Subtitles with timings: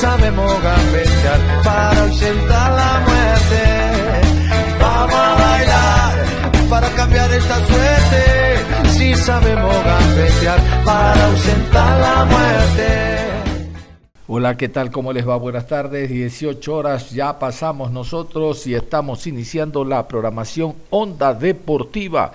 [0.00, 3.62] Sabemos gambetear para ausentar la muerte.
[4.80, 6.14] Vamos a bailar
[6.70, 8.22] para cambiar esta suerte.
[8.96, 13.10] Si sabemos gambetear para ausentar la muerte.
[14.26, 14.90] Hola, ¿qué tal?
[14.90, 15.36] ¿Cómo les va?
[15.36, 16.08] Buenas tardes.
[16.08, 22.32] 18 horas ya pasamos nosotros y estamos iniciando la programación Onda Deportiva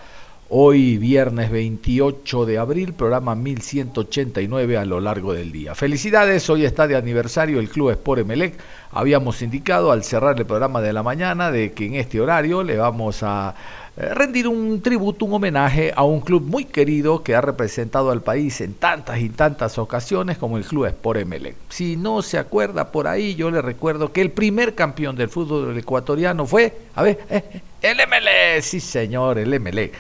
[0.50, 5.74] Hoy viernes 28 de abril, programa 1189 a lo largo del día.
[5.74, 8.54] Felicidades, hoy está de aniversario el Club Sport Emelec.
[8.92, 12.78] Habíamos indicado al cerrar el programa de la mañana de que en este horario le
[12.78, 13.56] vamos a
[13.98, 18.22] eh, rendir un tributo, un homenaje a un club muy querido que ha representado al
[18.22, 21.56] país en tantas y tantas ocasiones como el Club Sport Emelec.
[21.70, 25.76] Si no se acuerda por ahí, yo le recuerdo que el primer campeón del fútbol
[25.76, 29.94] ecuatoriano fue, a ver, eh, el Emelec, sí señor, el Emelec.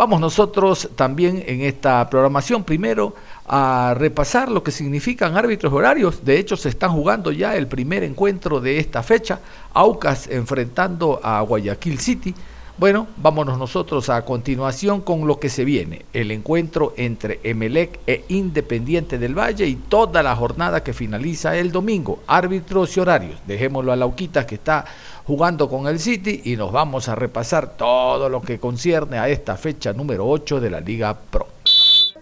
[0.00, 3.14] Vamos nosotros también en esta programación primero
[3.46, 6.24] a repasar lo que significan árbitros horarios.
[6.24, 9.40] De hecho, se están jugando ya el primer encuentro de esta fecha,
[9.74, 12.34] Aucas enfrentando a Guayaquil City.
[12.80, 18.24] Bueno, vámonos nosotros a continuación con lo que se viene, el encuentro entre Emelec e
[18.28, 23.38] Independiente del Valle y toda la jornada que finaliza el domingo, árbitros y horarios.
[23.46, 24.86] Dejémoslo a Lauquita que está
[25.26, 29.58] jugando con el City y nos vamos a repasar todo lo que concierne a esta
[29.58, 31.48] fecha número 8 de la Liga Pro.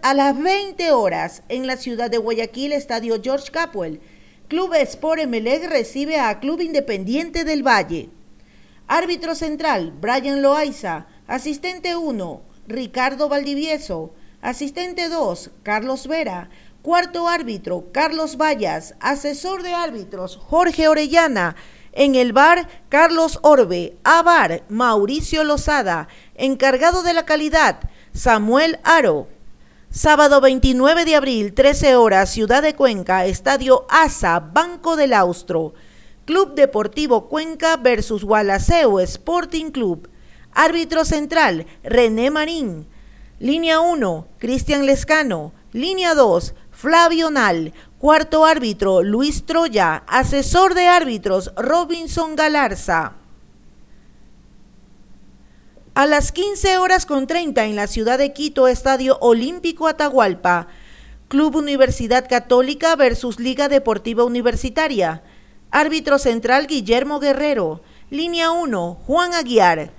[0.02, 4.00] A las 20 horas, en la ciudad de Guayaquil, Estadio George Capwell,
[4.48, 8.08] Club Sport Emelec recibe a Club Independiente del Valle.
[8.91, 11.06] Árbitro central, Brian Loaiza.
[11.26, 14.15] Asistente 1, Ricardo Valdivieso.
[14.41, 16.49] Asistente 2, Carlos Vera.
[16.81, 18.94] Cuarto árbitro, Carlos Vallas.
[19.00, 21.54] Asesor de árbitros, Jorge Orellana.
[21.93, 23.98] En el bar, Carlos Orbe.
[24.04, 26.09] A bar, Mauricio Lozada.
[26.34, 27.81] Encargado de la calidad,
[28.15, 29.28] Samuel Aro.
[29.91, 35.75] Sábado 29 de abril, 13 horas, Ciudad de Cuenca, Estadio ASA, Banco del Austro.
[36.28, 40.11] Club Deportivo Cuenca versus Gualaceo Sporting Club.
[40.53, 42.87] Árbitro central, René Marín.
[43.41, 45.55] Línea 1, Cristian Lescano.
[45.72, 47.72] Línea 2, Flavio Nal.
[47.99, 50.05] Cuarto árbitro, Luis Troya.
[50.06, 53.15] Asesor de árbitros, Robinson Galarza.
[55.95, 60.66] A las 15 horas con 30 en la ciudad de Quito, Estadio Olímpico Atahualpa.
[61.28, 65.22] Club Universidad Católica versus Liga Deportiva Universitaria.
[65.70, 67.82] Árbitro central Guillermo Guerrero.
[68.10, 69.92] Línea 1, Juan Aguiar.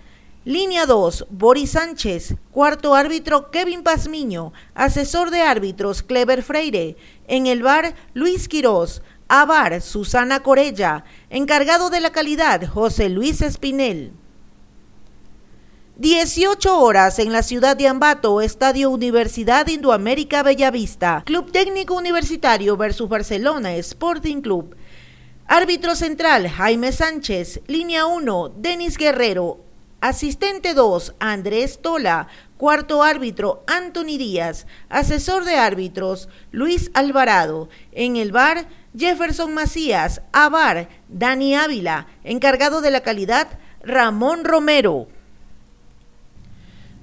[0.44, 2.36] Línea 2, Boris Sánchez.
[2.52, 4.52] Cuarto árbitro, Kevin Pazmiño.
[4.74, 6.98] Asesor de árbitros, Clever Freire.
[7.28, 9.04] En el bar, Luis Quirós.
[9.28, 11.04] A bar, Susana Corella.
[11.30, 14.14] Encargado de la calidad, José Luis Espinel.
[15.98, 21.24] 18 horas en la ciudad de Ambato, Estadio Universidad Indoamérica Bellavista.
[21.26, 24.76] Club Técnico Universitario versus Barcelona Sporting Club.
[25.52, 27.62] Árbitro central, Jaime Sánchez.
[27.66, 29.58] Línea 1, Denis Guerrero.
[30.00, 32.28] Asistente 2, Andrés Tola.
[32.56, 34.68] Cuarto árbitro, Anthony Díaz.
[34.90, 37.68] Asesor de árbitros, Luis Alvarado.
[37.94, 40.22] En el bar, Jefferson Macías.
[40.34, 42.06] A bar, Dani Ávila.
[42.24, 43.48] Encargado de la calidad,
[43.82, 45.08] Ramón Romero.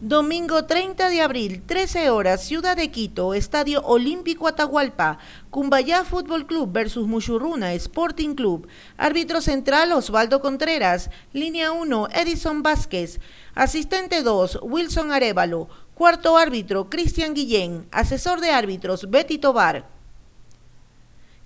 [0.03, 5.17] Domingo 30 de abril, 13 horas, Ciudad de Quito, Estadio Olímpico Atahualpa,
[5.49, 13.21] Cumbayá Fútbol Club versus Muchurruna Sporting Club, árbitro central Osvaldo Contreras, línea 1 Edison Vázquez,
[13.55, 19.89] asistente 2 Wilson Arevalo, cuarto árbitro Cristian Guillén, asesor de árbitros Betty Tobar.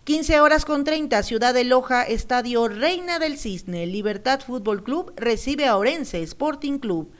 [0.02, 5.66] 15 horas con 30, Ciudad de Loja, Estadio Reina del Cisne, Libertad Fútbol Club recibe
[5.66, 7.12] a Orense Sporting Club.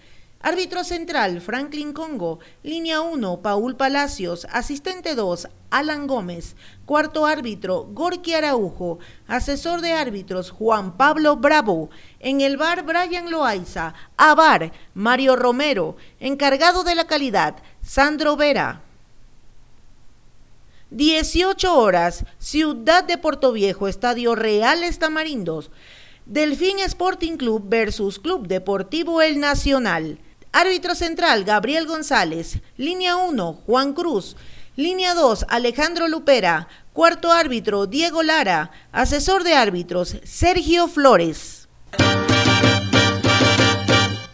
[0.42, 2.38] Árbitro central, Franklin Congo.
[2.62, 4.46] Línea 1, Paul Palacios.
[4.50, 6.56] Asistente 2, Alan Gómez.
[6.86, 8.98] Cuarto árbitro, Gorky Araujo.
[9.28, 11.90] Asesor de árbitros, Juan Pablo Bravo.
[12.20, 13.92] En el bar, Brian Loaiza.
[14.16, 15.96] A bar, Mario Romero.
[16.20, 18.80] Encargado de la calidad, Sandro Vera.
[20.88, 25.70] 18 horas, Ciudad de Puerto Viejo, Estadio Reales Tamarindos.
[26.24, 30.18] Delfín Sporting Club versus Club Deportivo El Nacional.
[30.52, 32.58] Árbitro central, Gabriel González.
[32.76, 34.36] Línea 1, Juan Cruz.
[34.74, 36.66] Línea 2, Alejandro Lupera.
[36.92, 38.72] Cuarto árbitro, Diego Lara.
[38.90, 41.68] Asesor de árbitros, Sergio Flores.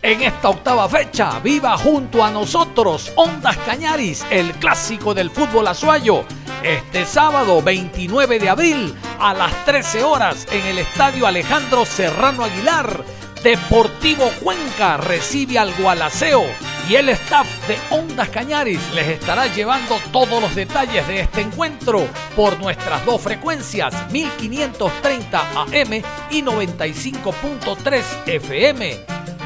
[0.01, 6.25] En esta octava fecha, viva junto a nosotros Ondas Cañaris, el clásico del fútbol azuayo.
[6.63, 13.05] Este sábado 29 de abril a las 13 horas en el Estadio Alejandro Serrano Aguilar
[13.47, 16.43] Deportivo Cuenca recibe al Gualaceo
[16.89, 22.09] y el staff de Ondas Cañaris les estará llevando todos los detalles de este encuentro
[22.35, 28.97] por nuestras dos frecuencias 1530 AM y 95.3 FM.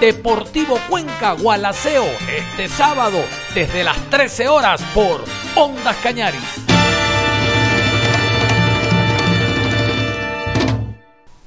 [0.01, 3.23] Deportivo Cuenca Gualaceo este sábado
[3.55, 5.23] desde las 13 horas por
[5.57, 6.70] Ondas Cañaris.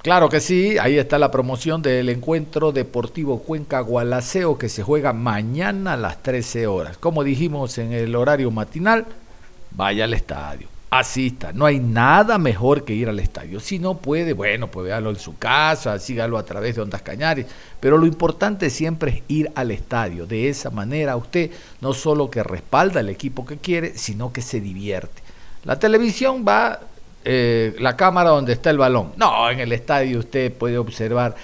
[0.04, 5.14] Claro que sí, ahí está la promoción del encuentro deportivo Cuenca Gualaceo que se juega
[5.14, 6.98] mañana a las 13 horas.
[6.98, 9.06] Como dijimos en el horario matinal,
[9.72, 11.54] vaya al estadio, asista.
[11.54, 13.62] No hay nada mejor que ir al estadio.
[13.62, 17.46] Si no puede, bueno, pues véalo en su casa, sígalo a través de Ondas Cañares.
[17.80, 20.26] Pero lo importante siempre es ir al estadio.
[20.26, 24.60] De esa manera usted no solo que respalda el equipo que quiere, sino que se
[24.60, 25.24] divierte.
[25.64, 26.78] La televisión va
[27.26, 29.14] eh, la cámara donde está el balón.
[29.18, 31.36] No, en el estadio usted puede observar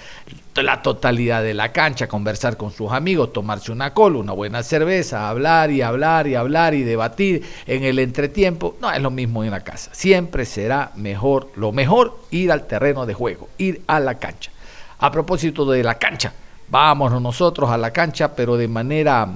[0.56, 5.28] la totalidad de la cancha, conversar con sus amigos, tomarse una cola, una buena cerveza,
[5.28, 8.76] hablar y hablar y hablar y debatir en el entretiempo.
[8.80, 9.90] No es lo mismo en la casa.
[9.94, 14.50] Siempre será mejor, lo mejor, ir al terreno de juego, ir a la cancha.
[14.98, 16.32] A propósito de la cancha,
[16.68, 19.28] vámonos nosotros a la cancha, pero de manera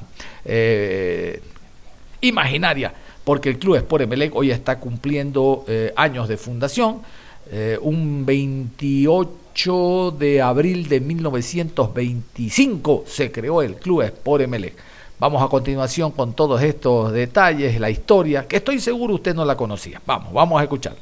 [0.44, 1.42] eh,
[2.20, 2.92] imaginaria
[3.24, 7.00] porque el Club Sport Emelec hoy está cumpliendo eh, años de fundación.
[7.50, 14.74] Eh, un 28 de abril de 1925 se creó el Club Sport Emelec.
[15.18, 19.56] Vamos a continuación con todos estos detalles, la historia, que estoy seguro usted no la
[19.56, 20.02] conocía.
[20.04, 20.96] Vamos, vamos a escuchar.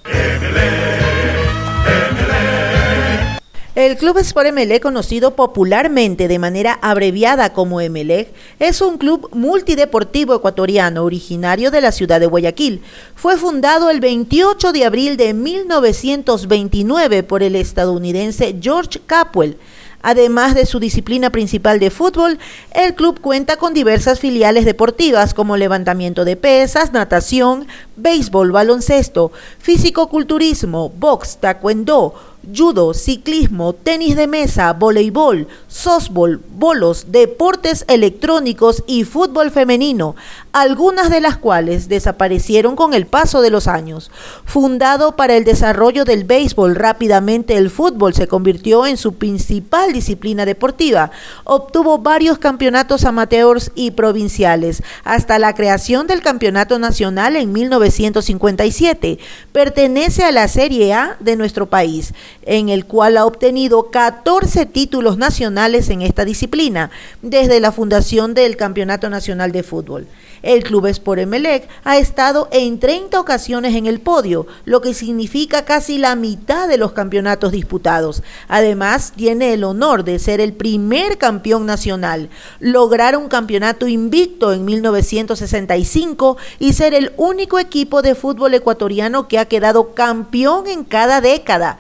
[3.75, 10.35] El Club Sport Emelec, conocido popularmente de manera abreviada como Emelec, es un club multideportivo
[10.35, 12.83] ecuatoriano originario de la ciudad de Guayaquil.
[13.15, 19.57] Fue fundado el 28 de abril de 1929 por el estadounidense George Capwell.
[20.03, 22.39] Además de su disciplina principal de fútbol,
[22.75, 29.31] el club cuenta con diversas filiales deportivas como levantamiento de pesas, natación, béisbol, baloncesto,
[29.61, 39.51] físico-culturismo, box, taekwondo, judo, ciclismo, tenis de mesa, voleibol, softball, bolos, deportes electrónicos y fútbol
[39.51, 40.17] femenino,
[40.53, 44.11] algunas de las cuales desaparecieron con el paso de los años.
[44.45, 50.45] Fundado para el desarrollo del béisbol, rápidamente el fútbol se convirtió en su principal disciplina
[50.45, 51.11] deportiva.
[51.45, 59.19] Obtuvo varios campeonatos amateurs y provinciales, hasta la creación del Campeonato Nacional en 1957.
[59.53, 62.13] Pertenece a la Serie A de nuestro país
[62.43, 66.91] en el cual ha obtenido 14 títulos nacionales en esta disciplina
[67.23, 70.07] desde la fundación del Campeonato Nacional de Fútbol.
[70.43, 75.65] El Club Sport Emelec ha estado en 30 ocasiones en el podio, lo que significa
[75.65, 78.25] casi la mitad de los campeonatos disputados.
[78.49, 82.29] Además, tiene el honor de ser el primer campeón nacional,
[82.59, 89.39] lograr un campeonato invicto en 1965 y ser el único equipo de fútbol ecuatoriano que
[89.39, 91.79] ha quedado campeón en cada década.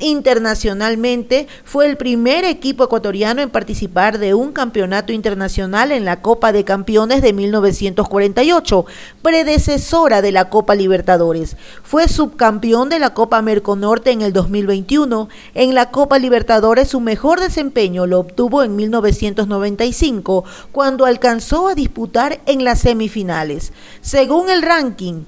[0.00, 6.52] Internacionalmente fue el primer equipo ecuatoriano en participar de un campeonato internacional en la Copa
[6.52, 8.86] de Campeones de 1948,
[9.20, 11.58] predecesora de la Copa Libertadores.
[11.82, 15.28] Fue subcampeón de la Copa Merconorte en el 2021.
[15.54, 22.40] En la Copa Libertadores su mejor desempeño lo obtuvo en 1995, cuando alcanzó a disputar
[22.46, 23.74] en las semifinales.
[24.00, 25.24] Según el ranking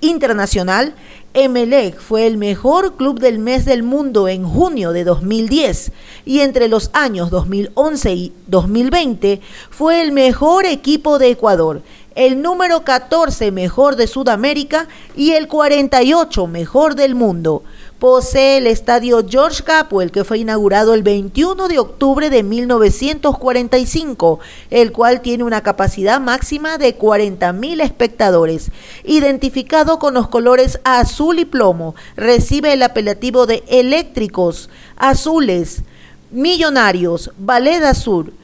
[0.00, 0.94] internacional,
[1.38, 5.92] Emelec fue el mejor club del mes del mundo en junio de 2010
[6.24, 11.82] y entre los años 2011 y 2020 fue el mejor equipo de Ecuador,
[12.14, 17.62] el número 14 mejor de Sudamérica y el 48 mejor del mundo
[17.98, 24.92] posee el estadio George Capwell, que fue inaugurado el 21 de octubre de 1945, el
[24.92, 28.70] cual tiene una capacidad máxima de 40.000 espectadores.
[29.04, 35.82] Identificado con los colores azul y plomo, recibe el apelativo de eléctricos, azules,
[36.30, 38.34] millonarios, Ballet Azul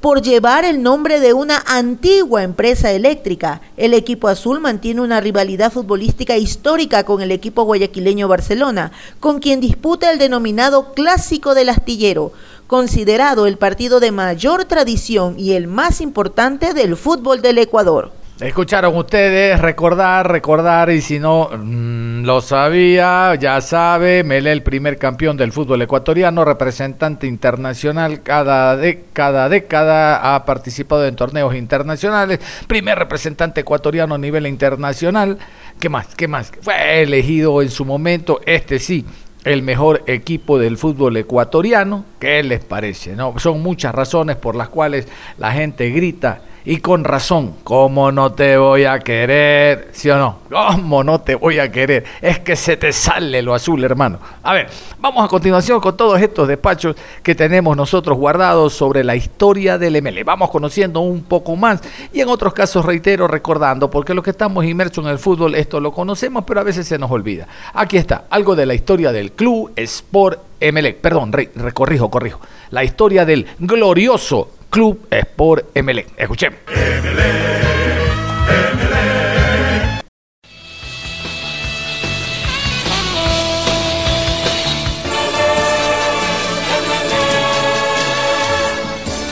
[0.00, 3.60] por llevar el nombre de una antigua empresa eléctrica.
[3.76, 9.60] El equipo azul mantiene una rivalidad futbolística histórica con el equipo guayaquileño Barcelona, con quien
[9.60, 12.32] disputa el denominado Clásico del Astillero,
[12.66, 18.12] considerado el partido de mayor tradición y el más importante del fútbol del Ecuador.
[18.40, 24.96] Escucharon ustedes, recordar, recordar, y si no mm, lo sabía, ya sabe, Mele, el primer
[24.96, 32.40] campeón del fútbol ecuatoriano, representante internacional, cada, de, cada década ha participado en torneos internacionales,
[32.66, 35.36] primer representante ecuatoriano a nivel internacional,
[35.78, 36.14] ¿qué más?
[36.14, 36.50] ¿Qué más?
[36.62, 39.04] Fue elegido en su momento, este sí,
[39.44, 42.06] el mejor equipo del fútbol ecuatoriano.
[42.18, 43.14] ¿Qué les parece?
[43.14, 48.32] No, son muchas razones por las cuales la gente grita y con razón, ¿cómo no
[48.32, 49.88] te voy a querer?
[49.92, 50.38] ¿Sí o no?
[50.50, 52.04] ¿Cómo no te voy a querer?
[52.20, 54.18] Es que se te sale lo azul, hermano.
[54.42, 59.16] A ver, vamos a continuación con todos estos despachos que tenemos nosotros guardados sobre la
[59.16, 60.22] historia del ML.
[60.24, 61.80] Vamos conociendo un poco más
[62.12, 65.80] y en otros casos, reitero, recordando, porque los que estamos inmersos en el fútbol, esto
[65.80, 67.48] lo conocemos, pero a veces se nos olvida.
[67.72, 70.94] Aquí está, algo de la historia del club Sport ML.
[70.94, 72.40] Perdón, recorrijo, corrijo.
[72.70, 76.06] La historia del glorioso Club Sport MLE.
[76.16, 76.58] Escuchemos.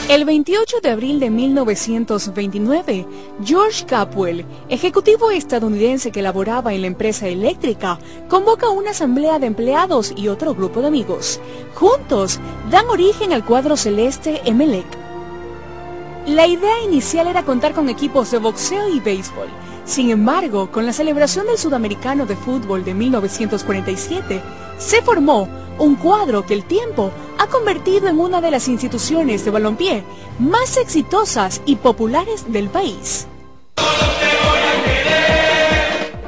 [0.08, 3.06] El 28 de abril de 1929,
[3.44, 10.12] George Capwell, ejecutivo estadounidense que laboraba en la empresa eléctrica, convoca una asamblea de empleados
[10.16, 11.38] y otro grupo de amigos.
[11.74, 12.40] Juntos
[12.70, 15.07] dan origen al cuadro celeste Emelec.
[16.26, 19.48] La idea inicial era contar con equipos de boxeo y béisbol.
[19.84, 24.42] Sin embargo, con la celebración del Sudamericano de Fútbol de 1947,
[24.78, 25.48] se formó
[25.78, 30.04] un cuadro que el tiempo ha convertido en una de las instituciones de balompié
[30.38, 33.26] más exitosas y populares del país.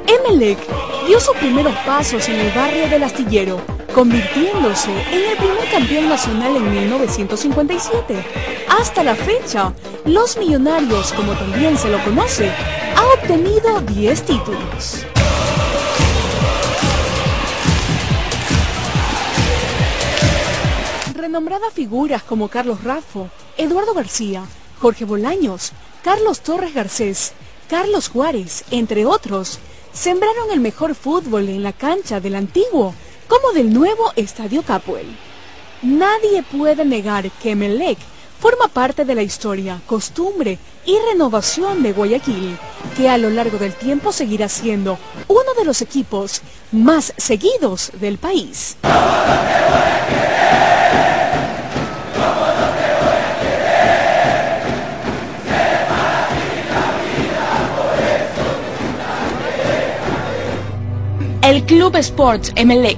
[0.07, 0.57] Emelec
[1.05, 3.61] dio sus primeros pasos en el barrio del Astillero,
[3.93, 8.25] convirtiéndose en el primer campeón nacional en 1957.
[8.69, 9.73] Hasta la fecha,
[10.05, 12.49] los Millonarios, como también se lo conoce,
[12.95, 15.05] ha obtenido 10 títulos.
[21.13, 24.43] Renombradas figuras como Carlos Raffo, Eduardo García,
[24.79, 27.33] Jorge Bolaños, Carlos Torres Garcés,
[27.69, 29.59] Carlos Juárez, entre otros,
[29.93, 32.93] sembraron el mejor fútbol en la cancha del antiguo
[33.31, 35.05] como del nuevo Estadio Capuel.
[35.81, 37.97] Nadie puede negar que Melec
[38.41, 42.57] forma parte de la historia, costumbre y renovación de Guayaquil,
[42.97, 46.41] que a lo largo del tiempo seguirá siendo uno de los equipos
[46.73, 48.75] más seguidos del país.
[61.71, 62.97] Club Sports Emelec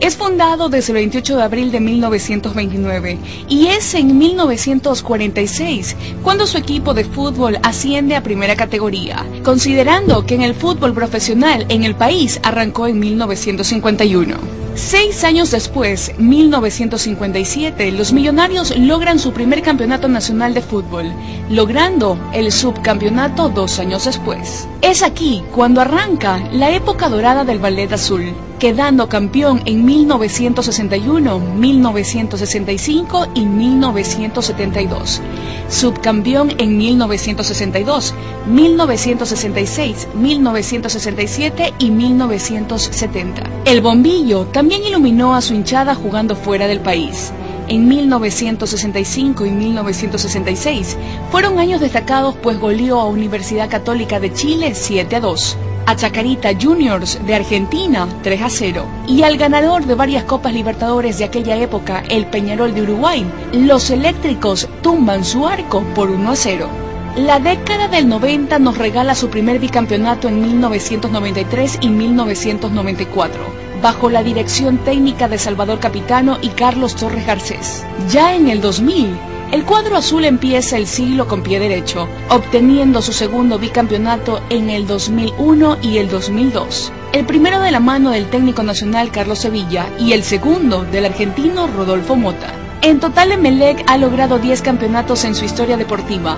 [0.00, 3.18] es fundado desde el 28 de abril de 1929
[3.50, 10.36] y es en 1946 cuando su equipo de fútbol asciende a primera categoría, considerando que
[10.36, 14.63] en el fútbol profesional en el país arrancó en 1951.
[14.74, 21.12] Seis años después, 1957, los millonarios logran su primer campeonato nacional de fútbol,
[21.48, 24.66] logrando el subcampeonato dos años después.
[24.82, 33.28] Es aquí cuando arranca la época dorada del ballet azul, quedando campeón en 1961, 1965
[33.34, 35.20] y 1972.
[35.68, 38.14] Subcampeón en 1962,
[38.46, 43.42] 1966, 1967 y 1970.
[43.64, 47.32] El bombillo también iluminó a su hinchada jugando fuera del país.
[47.66, 50.98] En 1965 y 1966
[51.30, 56.50] fueron años destacados pues goleó a Universidad Católica de Chile 7 a 2 a Chacarita
[56.60, 61.56] Juniors de Argentina 3 a 0 y al ganador de varias Copas Libertadores de aquella
[61.56, 66.68] época, el Peñarol de Uruguay, los eléctricos tumban su arco por 1 a 0.
[67.16, 73.40] La década del 90 nos regala su primer bicampeonato en 1993 y 1994,
[73.80, 77.84] bajo la dirección técnica de Salvador Capitano y Carlos Torres Garcés.
[78.10, 79.16] Ya en el 2000,
[79.54, 84.84] el cuadro azul empieza el siglo con pie derecho, obteniendo su segundo bicampeonato en el
[84.84, 86.92] 2001 y el 2002.
[87.12, 91.68] El primero de la mano del técnico nacional Carlos Sevilla y el segundo del argentino
[91.68, 92.63] Rodolfo Mota.
[92.84, 96.36] En total, Emelec ha logrado 10 campeonatos en su historia deportiva.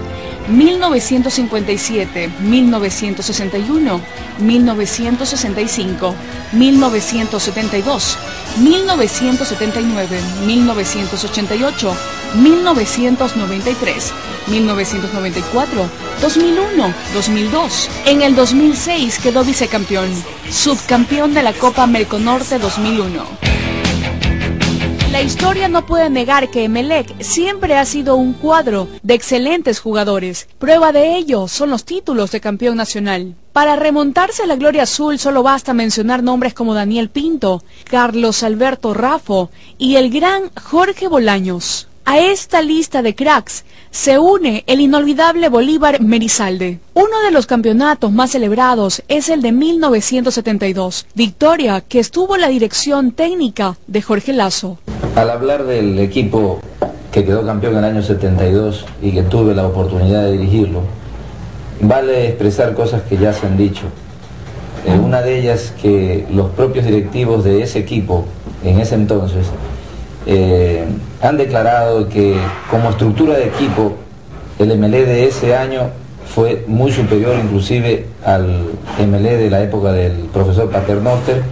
[0.49, 4.01] 1957, 1961,
[4.39, 6.15] 1965,
[6.53, 8.17] 1972,
[8.63, 11.97] 1979, 1988,
[12.37, 14.13] 1993,
[14.47, 15.91] 1994,
[16.23, 17.91] 2001, 2002.
[18.05, 20.11] En el 2006 quedó vicecampeón,
[20.49, 23.56] subcampeón de la Copa Merconorte 2001.
[25.17, 30.47] La historia no puede negar que Emelec siempre ha sido un cuadro de excelentes jugadores.
[30.59, 33.35] Prueba de ello son los títulos de campeón nacional.
[33.55, 38.93] Para remontarse a la gloria azul solo basta mencionar nombres como Daniel Pinto, Carlos Alberto
[38.93, 41.89] Rafo y el gran Jorge Bolaños.
[42.09, 46.79] A esta lista de cracks se une el inolvidable Bolívar Merizalde.
[46.95, 52.49] Uno de los campeonatos más celebrados es el de 1972, victoria que estuvo en la
[52.49, 54.79] dirección técnica de Jorge Lazo.
[55.17, 56.61] Al hablar del equipo
[57.11, 60.83] que quedó campeón en el año 72 y que tuve la oportunidad de dirigirlo,
[61.81, 63.83] vale expresar cosas que ya se han dicho.
[64.87, 68.27] Eh, una de ellas que los propios directivos de ese equipo,
[68.63, 69.49] en ese entonces,
[70.27, 70.85] eh,
[71.23, 72.37] han declarado que
[72.71, 73.95] como estructura de equipo
[74.59, 75.91] el MLE de ese año
[76.35, 81.43] fue muy superior inclusive al MLE de la época del profesor Paternoster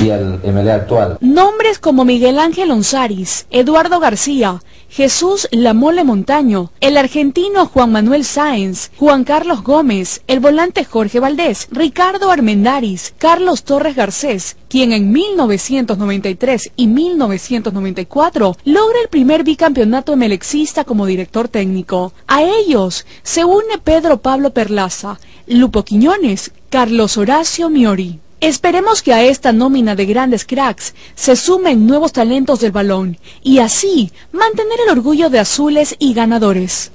[0.00, 1.18] y al MLE actual.
[1.20, 4.60] Nombres como Miguel Ángel Onzaris, Eduardo García,
[4.92, 11.68] Jesús Lamole Montaño, el argentino Juan Manuel Sáenz, Juan Carlos Gómez, el volante Jorge Valdés,
[11.70, 20.84] Ricardo Armendaris, Carlos Torres Garcés, quien en 1993 y 1994 logra el primer bicampeonato emelexista
[20.84, 22.12] como director técnico.
[22.26, 28.20] A ellos se une Pedro Pablo Perlaza, Lupo Quiñones, Carlos Horacio Miori.
[28.42, 33.60] Esperemos que a esta nómina de grandes cracks se sumen nuevos talentos del balón y
[33.60, 36.90] así mantener el orgullo de azules y ganadores.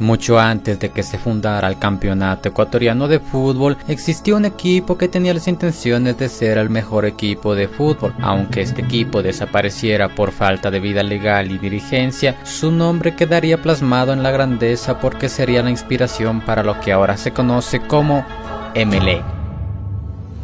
[0.00, 5.06] Mucho antes de que se fundara el campeonato ecuatoriano de fútbol, existía un equipo que
[5.06, 8.12] tenía las intenciones de ser el mejor equipo de fútbol.
[8.20, 14.12] Aunque este equipo desapareciera por falta de vida legal y dirigencia, su nombre quedaría plasmado
[14.12, 18.26] en la grandeza porque sería la inspiración para lo que ahora se conoce como
[18.74, 19.33] MLE.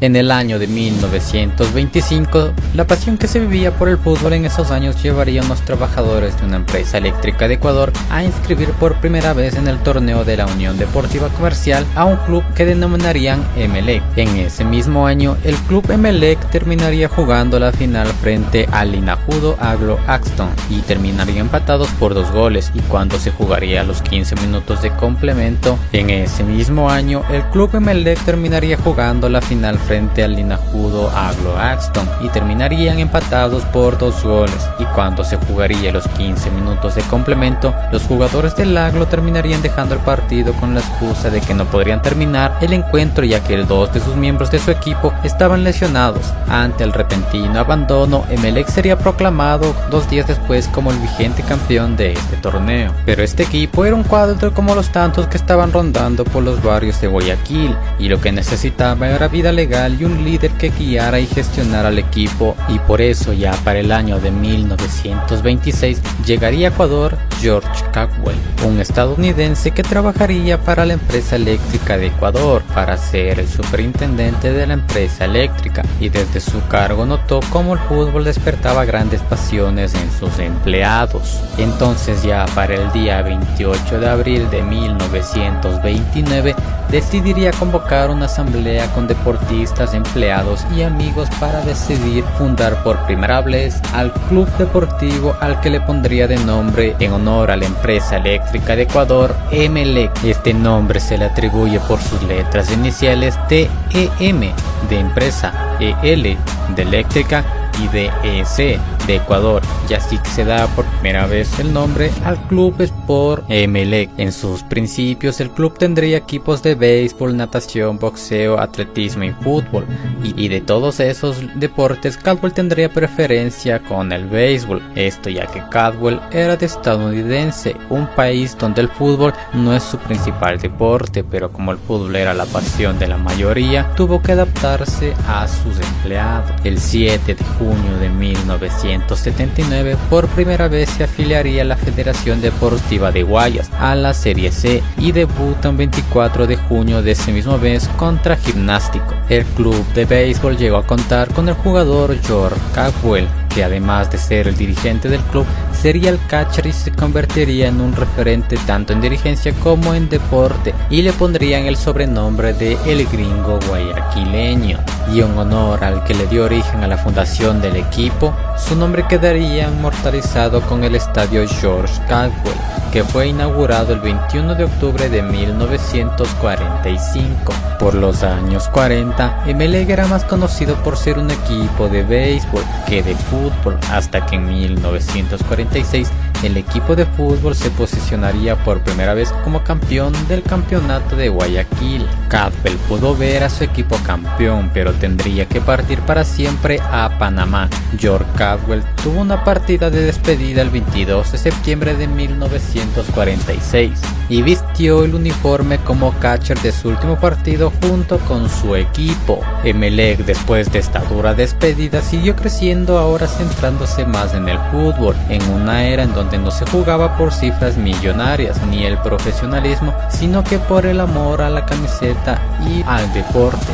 [0.03, 4.71] En el año de 1925, la pasión que se vivía por el fútbol en esos
[4.71, 9.35] años llevaría a unos trabajadores de una empresa eléctrica de Ecuador a inscribir por primera
[9.35, 14.03] vez en el torneo de la Unión Deportiva Comercial a un club que denominarían Emelec.
[14.17, 19.99] En ese mismo año, el club Emelec terminaría jugando la final frente al Linajudo Aglo
[20.07, 24.93] Axton y terminaría empatados por dos goles y cuando se jugaría los 15 minutos de
[24.93, 31.11] complemento, en ese mismo año el club Emelec terminaría jugando la final frente al Linajudo
[31.11, 36.95] Aglo Axton y terminarían empatados por dos goles y cuando se jugaría los 15 minutos
[36.95, 41.55] de complemento los jugadores del Aglo terminarían dejando el partido con la excusa de que
[41.55, 45.65] no podrían terminar el encuentro ya que dos de sus miembros de su equipo estaban
[45.65, 46.33] lesionados.
[46.49, 52.13] Ante el repentino abandono, Emelec sería proclamado dos días después como el vigente campeón de
[52.13, 52.93] este torneo.
[53.05, 57.01] Pero este equipo era un cuadro como los tantos que estaban rondando por los barrios
[57.01, 61.27] de Guayaquil y lo que necesitaba era vida legal y un líder que guiara y
[61.27, 67.17] gestionara al equipo y por eso ya para el año de 1926 llegaría a Ecuador
[67.41, 73.49] George Cagwell, un estadounidense que trabajaría para la empresa eléctrica de Ecuador para ser el
[73.49, 79.23] superintendente de la empresa eléctrica y desde su cargo notó cómo el fútbol despertaba grandes
[79.23, 81.41] pasiones en sus empleados.
[81.57, 86.55] Entonces ya para el día 28 de abril de 1929
[86.91, 93.81] decidiría convocar una asamblea con deportistas empleados y amigos para decidir fundar por primera vez
[93.95, 98.77] al club deportivo al que le pondría de nombre en honor a la empresa eléctrica
[98.77, 100.11] de Ecuador, EMELEC.
[100.25, 104.53] Este nombre se le atribuye por sus letras iniciales TEM
[104.89, 106.37] de empresa, EL
[106.75, 107.45] de eléctrica
[107.83, 112.11] y de EC de Ecuador, y así que se da por primera vez el nombre
[112.25, 114.11] al Club Sport Emelec.
[114.17, 119.87] En sus principios, el club tendría equipos de béisbol, natación, boxeo, atletismo y fútbol,
[120.23, 124.83] y, de todos esos deportes, Cadwell tendría preferencia con el béisbol.
[124.95, 129.99] Esto ya que Cadwell era de estadounidense, un país donde el fútbol no es su
[129.99, 135.15] principal deporte, pero como el fútbol era la pasión de la mayoría, tuvo que adaptarse
[135.27, 136.51] a sus empleados.
[136.65, 143.23] El 7 de junio de 1979, por primera vez se afiliaría la Federación Deportiva de
[143.23, 147.87] Guayas a la Serie C y debuta el 24 de junio de ese mismo mes
[147.99, 149.15] contra Gimnástico.
[149.29, 154.19] El club de béisbol llegó a contar con el jugador George Cagwell, que además de
[154.19, 158.93] ser el dirigente del club, sería el catcher y se convertiría en un referente tanto
[158.93, 164.79] en dirigencia como en deporte y le pondrían el sobrenombre de El Gringo Guayaquileño.
[165.13, 169.05] Y en honor al que le dio origen a la fundación del equipo, su nombre
[169.09, 172.55] quedaría inmortalizado con el estadio George Caldwell,
[172.93, 177.53] que fue inaugurado el 21 de octubre de 1945.
[177.79, 183.03] Por los años 40, Emelec era más conocido por ser un equipo de béisbol que
[183.03, 186.11] de fútbol, hasta que en 1946
[186.43, 192.07] el equipo de fútbol se posicionaría por primera vez como campeón del campeonato de Guayaquil.
[192.29, 197.69] Cadwell pudo ver a su equipo campeón, pero tendría que partir para siempre a Panamá.
[197.99, 205.05] George Cadwell tuvo una partida de despedida el 22 de septiembre de 1946 y vistió
[205.05, 209.41] el uniforme como catcher de su último partido junto con su equipo.
[209.65, 215.43] Emelec después de esta dura despedida siguió creciendo ahora centrándose más en el fútbol, en
[215.51, 220.59] una era en donde no se jugaba por cifras millonarias ni el profesionalismo, sino que
[220.59, 223.73] por el amor a la camiseta y al deporte.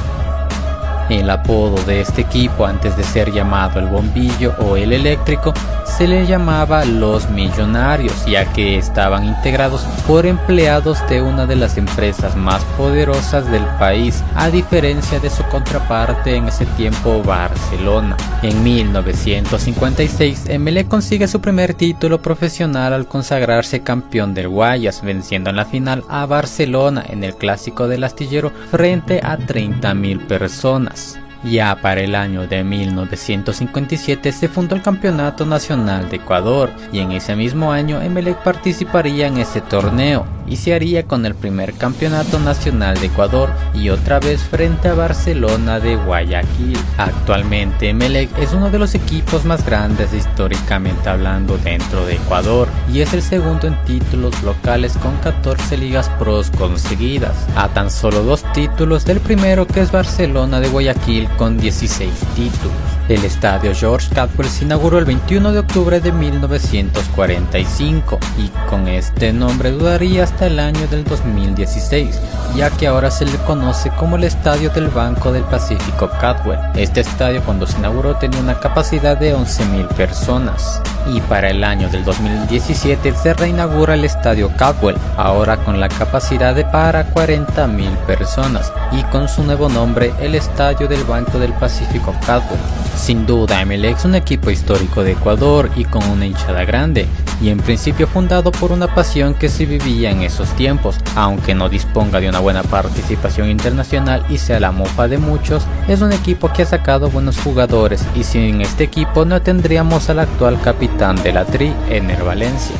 [1.08, 6.06] El apodo de este equipo antes de ser llamado el bombillo o el eléctrico se
[6.06, 12.36] le llamaba los millonarios ya que estaban integrados por empleados de una de las empresas
[12.36, 18.16] más poderosas del país a diferencia de su contraparte en ese tiempo Barcelona.
[18.42, 25.56] En 1956 MLE consigue su primer título profesional al consagrarse campeón del Guayas venciendo en
[25.56, 30.95] la final a Barcelona en el clásico del astillero frente a 30.000 personas.
[30.96, 31.25] Comics.
[31.50, 37.12] Ya para el año de 1957 se fundó el Campeonato Nacional de Ecuador y en
[37.12, 42.38] ese mismo año Emelec participaría en ese torneo y se haría con el primer Campeonato
[42.38, 46.78] Nacional de Ecuador y otra vez frente a Barcelona de Guayaquil.
[46.98, 53.00] Actualmente Emelec es uno de los equipos más grandes históricamente hablando dentro de Ecuador y
[53.00, 58.44] es el segundo en títulos locales con 14 ligas pros conseguidas, a tan solo dos
[58.52, 62.95] títulos del primero que es Barcelona de Guayaquil con 16 títulos.
[63.08, 69.32] El estadio George Cadwell se inauguró el 21 de octubre de 1945 y con este
[69.32, 72.20] nombre duraría hasta el año del 2016,
[72.56, 76.58] ya que ahora se le conoce como el Estadio del Banco del Pacífico Cadwell.
[76.74, 81.88] Este estadio cuando se inauguró tenía una capacidad de 11.000 personas y para el año
[81.88, 88.72] del 2017 se reinaugura el Estadio Cadwell, ahora con la capacidad de para 40.000 personas
[88.90, 92.58] y con su nuevo nombre el Estadio del Banco del Pacífico Cadwell.
[92.96, 97.06] Sin duda, MLX es un equipo histórico de Ecuador y con una hinchada grande,
[97.40, 101.68] y en principio fundado por una pasión que se vivía en esos tiempos, aunque no
[101.68, 106.52] disponga de una buena participación internacional y sea la mofa de muchos, es un equipo
[106.52, 111.32] que ha sacado buenos jugadores y sin este equipo no tendríamos al actual capitán de
[111.32, 112.74] la Tri, Ener Valencia.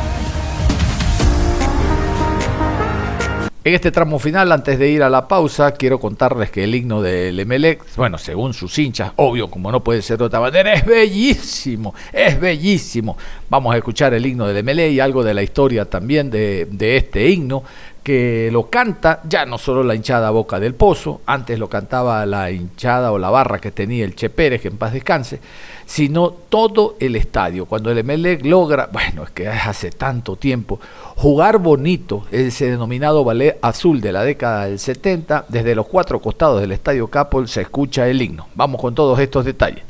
[3.67, 7.03] En este tramo final, antes de ir a la pausa, quiero contarles que el himno
[7.03, 10.87] del Emelec, bueno, según sus hinchas, obvio, como no puede ser de otra manera, es
[10.87, 13.19] bellísimo, es bellísimo.
[13.51, 16.97] Vamos a escuchar el himno del Emelec y algo de la historia también de, de
[16.97, 17.65] este himno,
[18.07, 22.53] que lo canta ya no solo la hinchada Boca del Pozo, antes lo cantaba la
[22.53, 25.41] hinchada o la barra que tenía el Che Pérez, que en paz descanse,
[25.87, 27.67] sino todo el estadio.
[27.67, 30.79] Cuando el Emelec logra, bueno, es que hace tanto tiempo,
[31.17, 36.61] jugar bonito, ese denominado ballet azul de la década del 70, desde los cuatro costados
[36.61, 38.47] del estadio Capol se escucha el himno.
[38.55, 39.83] Vamos con todos estos detalles.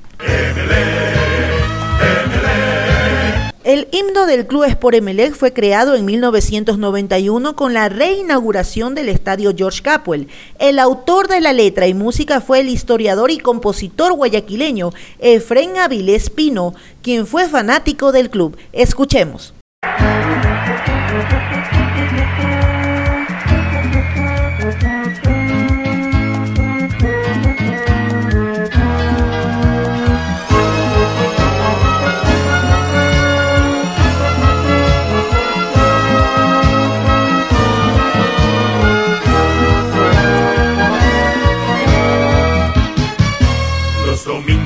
[3.66, 9.52] El himno del Club Sport Emelec fue creado en 1991 con la reinauguración del estadio
[9.56, 10.28] George Capwell.
[10.60, 16.30] El autor de la letra y música fue el historiador y compositor guayaquileño Efren Avilés
[16.30, 18.56] Pino, quien fue fanático del club.
[18.72, 19.52] Escuchemos.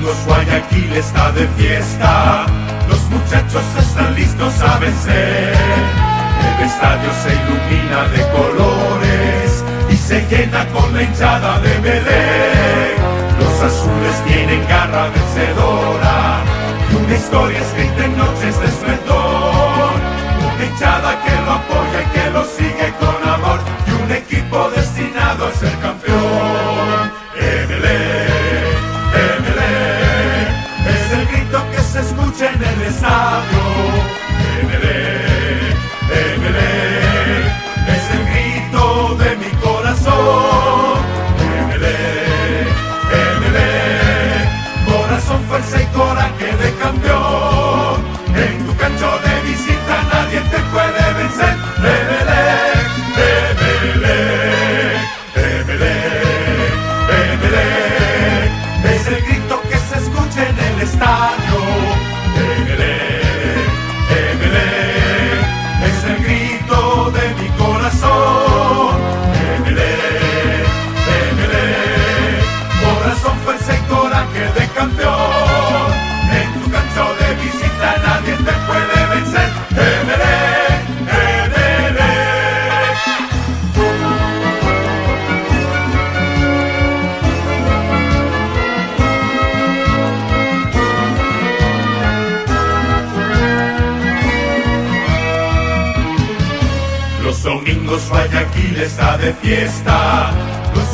[0.01, 2.45] Guayaquil está de fiesta,
[2.89, 5.53] los muchachos están listos a vencer.
[6.57, 12.95] El estadio se ilumina de colores y se llena con la hinchada de Belén.
[13.39, 16.41] Los azules tienen garra vencedora
[16.91, 19.93] y una historia escrita en noches de esplendor.
[20.55, 25.47] Una hinchada que lo apoya y que lo sigue con amor y un equipo destinado
[25.47, 26.10] a ser campeón.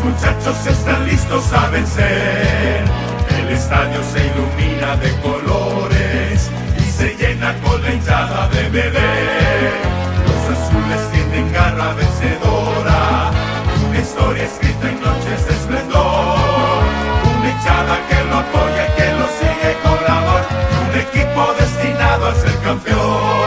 [0.08, 2.84] Muchachos están listos a vencer.
[3.40, 9.72] El estadio se ilumina de colores y se llena con la hinchada de beber.
[10.26, 13.32] Los azules tienen garra vencedora,
[13.88, 16.80] una historia escrita en noches de esplendor,
[17.38, 20.42] una hinchada que lo apoya y que lo sigue con amor,
[20.84, 23.47] un equipo destinado a ser campeón.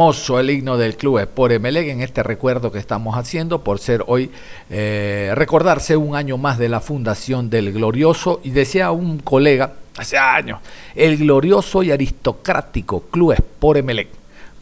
[0.00, 4.30] El himno del Club Sport Emelec en este recuerdo que estamos haciendo por ser hoy
[4.70, 10.16] eh, recordarse un año más de la fundación del glorioso y decía un colega hace
[10.16, 10.60] años
[10.94, 14.08] el glorioso y aristocrático Club Sport Emelec.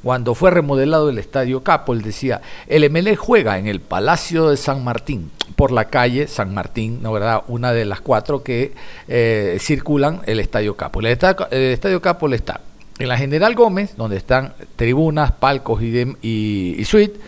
[0.03, 4.57] Cuando fue remodelado el Estadio Capo, él decía, el Emelec juega en el Palacio de
[4.57, 7.45] San Martín, por la calle San Martín, ¿no verdad?
[7.47, 8.73] Una de las cuatro que
[9.07, 10.99] eh, circulan el Estadio Capo.
[10.99, 12.61] El Estadio, el Estadio Capo está
[12.99, 17.19] en la General Gómez, donde están tribunas, palcos y, y, suite.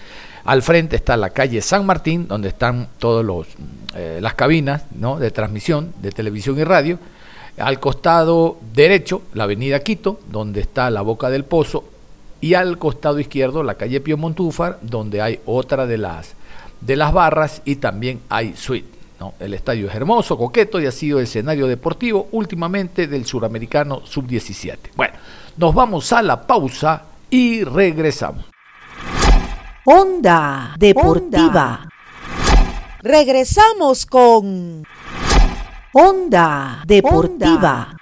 [0.45, 3.25] Al frente está la calle San Martín, donde están todas
[4.21, 5.19] las cabinas ¿no?
[5.19, 6.99] de transmisión de televisión y radio.
[7.59, 11.85] Al costado derecho, la avenida Quito, donde está la Boca del Pozo.
[12.41, 16.35] Y al costado izquierdo, la calle Pío Montúfar, donde hay otra de las,
[16.81, 19.00] de las barras y también hay suite.
[19.21, 19.35] ¿No?
[19.39, 24.79] El estadio es hermoso, coqueto y ha sido escenario deportivo últimamente del suramericano sub-17.
[24.97, 25.15] Bueno,
[25.57, 28.47] nos vamos a la pausa y regresamos.
[29.85, 31.89] Onda Deportiva.
[33.03, 34.85] Regresamos con
[35.93, 38.00] Onda Deportiva.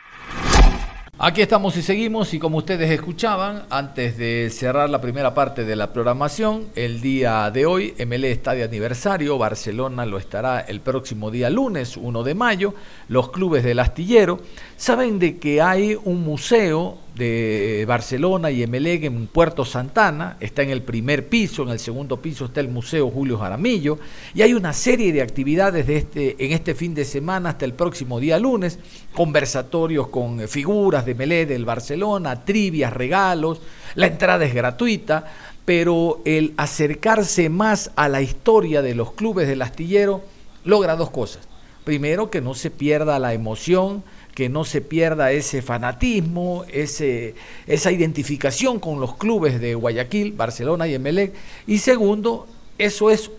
[1.21, 5.75] Aquí estamos y seguimos y como ustedes escuchaban, antes de cerrar la primera parte de
[5.75, 11.33] la programación, el día de hoy MLE está de aniversario, Barcelona lo estará el próximo
[11.33, 12.73] día lunes, 1 de mayo,
[13.09, 14.39] los clubes del astillero.
[14.77, 20.71] Saben de que hay un museo de Barcelona y Emelec en Puerto Santana, está en
[20.71, 23.99] el primer piso, en el segundo piso está el Museo Julio Jaramillo,
[24.35, 27.75] y hay una serie de actividades de este, en este fin de semana hasta el
[27.75, 28.79] próximo día lunes,
[29.13, 33.61] conversatorios con figuras de Emelec del Barcelona, trivias, regalos,
[33.97, 35.27] la entrada es gratuita,
[35.65, 40.23] pero el acercarse más a la historia de los clubes del astillero
[40.65, 41.47] logra dos cosas.
[41.85, 44.03] Primero, que no se pierda la emoción,
[44.39, 47.35] que no se pierda ese fanatismo, ese,
[47.67, 51.35] esa identificación con los clubes de Guayaquil, Barcelona y Emelec.
[51.67, 52.47] Y segundo,
[52.79, 53.33] eso es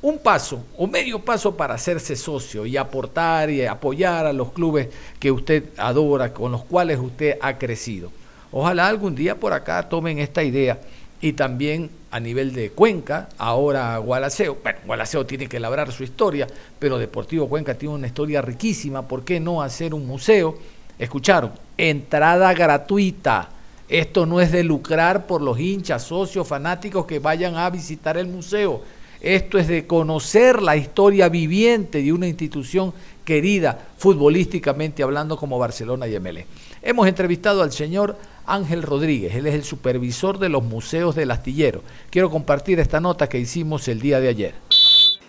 [0.00, 4.88] un paso o medio paso para hacerse socio y aportar y apoyar a los clubes
[5.20, 8.10] que usted adora, con los cuales usted ha crecido.
[8.50, 10.80] Ojalá algún día por acá tomen esta idea
[11.20, 14.58] y también a nivel de Cuenca, ahora Gualaceo.
[14.62, 16.46] Bueno, Gualaceo tiene que labrar su historia,
[16.78, 19.06] pero Deportivo Cuenca tiene una historia riquísima.
[19.06, 20.56] ¿Por qué no hacer un museo?
[20.98, 23.50] Escucharon, entrada gratuita.
[23.88, 28.26] Esto no es de lucrar por los hinchas, socios, fanáticos que vayan a visitar el
[28.26, 28.82] museo.
[29.20, 32.92] Esto es de conocer la historia viviente de una institución
[33.24, 36.46] querida futbolísticamente hablando como Barcelona y MLE.
[36.82, 38.16] Hemos entrevistado al señor
[38.48, 41.82] Ángel Rodríguez, él es el supervisor de los museos del astillero.
[42.10, 44.54] Quiero compartir esta nota que hicimos el día de ayer.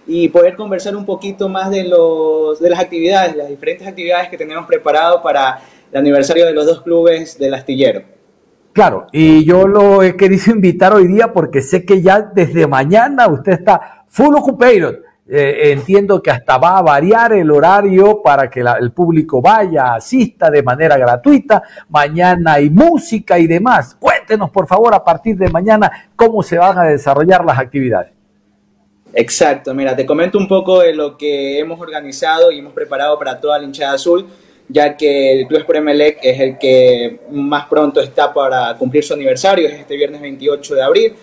[0.07, 4.37] Y poder conversar un poquito más de, los, de las actividades, las diferentes actividades que
[4.37, 8.01] tenemos preparado para el aniversario de los dos clubes del astillero.
[8.73, 13.27] Claro, y yo lo he querido invitar hoy día porque sé que ya desde mañana
[13.27, 14.99] usted está full occupated.
[15.31, 20.49] Eh, entiendo que hasta va a variar el horario para que el público vaya, asista
[20.49, 21.61] de manera gratuita.
[21.89, 23.95] Mañana hay música y demás.
[23.99, 28.11] Cuéntenos, por favor, a partir de mañana cómo se van a desarrollar las actividades.
[29.13, 33.39] Exacto, mira, te comento un poco de lo que hemos organizado y hemos preparado para
[33.39, 34.25] toda la hinchada azul,
[34.67, 39.13] ya que el Club Sport Emelec es el que más pronto está para cumplir su
[39.13, 41.13] aniversario, es este viernes 28 de abril.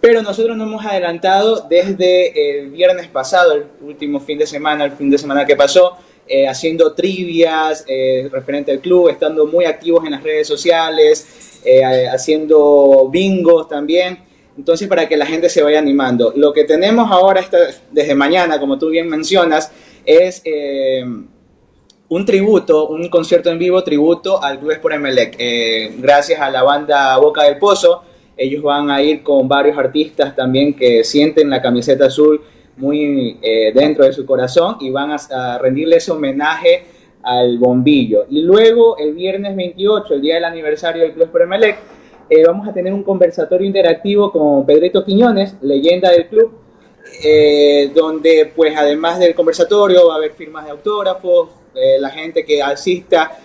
[0.00, 4.92] Pero nosotros nos hemos adelantado desde el viernes pasado, el último fin de semana, el
[4.92, 5.96] fin de semana que pasó,
[6.28, 12.08] eh, haciendo trivias eh, referente al club, estando muy activos en las redes sociales, eh,
[12.08, 14.18] haciendo bingos también.
[14.58, 16.32] Entonces, para que la gente se vaya animando.
[16.34, 17.44] Lo que tenemos ahora,
[17.92, 19.70] desde mañana, como tú bien mencionas,
[20.04, 20.42] es
[22.08, 25.36] un tributo, un concierto en vivo tributo al Club Sport Emelec.
[25.98, 28.02] gracias a la banda Boca del Pozo,
[28.36, 32.40] ellos van a ir con varios artistas también que sienten la camiseta azul
[32.76, 36.84] muy eh, dentro de su corazón y van a, rendirle ese homenaje
[37.22, 38.26] al bombillo.
[38.28, 41.78] Y luego el viernes 28, el día del aniversario del Club Premelec,
[42.28, 46.52] eh, vamos a tener un conversatorio interactivo con Pedrito Quiñones, leyenda del club,
[47.24, 51.50] eh, donde pues además del conversatorio va a haber firmas de autógrafos,
[52.00, 53.38] la gente que asista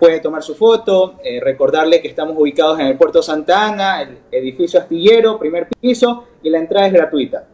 [0.00, 4.80] puede tomar su foto, recordarle que estamos ubicados en el Puerto Santa Ana, el edificio
[4.80, 7.46] astillero, primer piso, y la entrada es gratuita.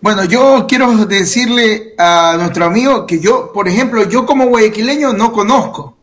[0.00, 5.30] Bueno, yo quiero decirle a nuestro amigo que yo, por ejemplo, yo como guayaquileño no
[5.30, 5.98] conozco,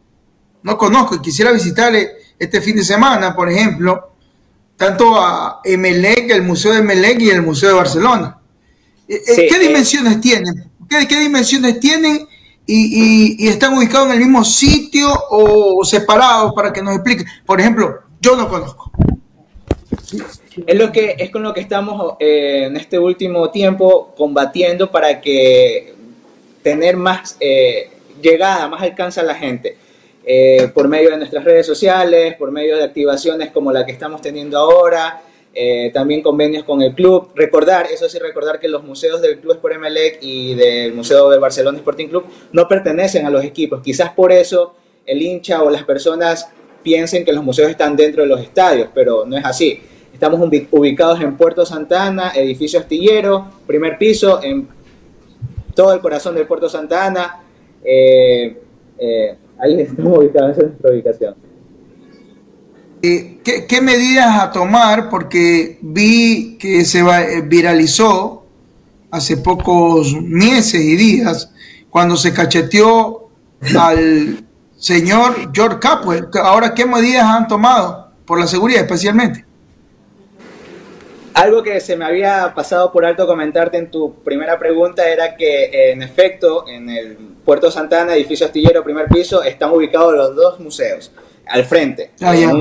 [0.61, 4.11] no conozco y quisiera visitarle este fin de semana, por ejemplo,
[4.75, 8.39] tanto a Emelec, el Museo de Emelec y el Museo de Barcelona.
[9.07, 10.69] Eh, eh, ¿Qué eh, dimensiones tienen?
[10.87, 12.26] ¿Qué, dimensiones tienen
[12.67, 17.25] y, están ubicados en el mismo sitio o separados para que nos explique?
[17.45, 18.91] Por ejemplo, yo no conozco.
[20.65, 25.21] Es, lo que, es con lo que estamos eh, en este último tiempo combatiendo para
[25.21, 25.93] que
[26.61, 27.89] tener más eh,
[28.21, 29.77] llegada, más alcance a la gente.
[30.29, 34.21] Eh, por medio de nuestras redes sociales, por medio de activaciones como la que estamos
[34.21, 35.21] teniendo ahora,
[35.93, 37.29] también convenios con el club.
[37.35, 41.39] Recordar, eso sí, recordar que los museos del Club Sport Emelec y del Museo del
[41.39, 43.81] Barcelona Sporting Club no pertenecen a los equipos.
[43.81, 46.49] Quizás por eso el hincha o las personas
[46.83, 49.79] piensen que los museos están dentro de los estadios, pero no es así.
[50.13, 50.39] Estamos
[50.71, 54.67] ubicados en Puerto Santana, edificio astillero, primer piso, en
[55.75, 57.41] todo el corazón del Puerto Santana.
[57.83, 58.57] Eh,
[58.97, 61.46] eh, ahí estamos ubicados, esa es nuestra ubicación.
[63.01, 65.09] Eh, ¿Qué, medidas a tomar?
[65.09, 67.03] Porque vi que se
[67.41, 68.45] viralizó
[69.11, 71.51] hace pocos meses y días
[71.89, 73.29] cuando se cacheteó
[73.79, 74.43] al
[74.77, 76.27] señor George Capwell.
[76.41, 79.45] Ahora, ¿qué medidas han tomado por la seguridad especialmente?
[81.35, 85.91] Algo que se me había pasado por alto comentarte en tu primera pregunta era que,
[85.91, 91.11] en efecto, en el Puerto Santana, edificio astillero, primer piso, están ubicados los dos museos
[91.49, 92.11] al frente.
[92.21, 92.51] Ah, en,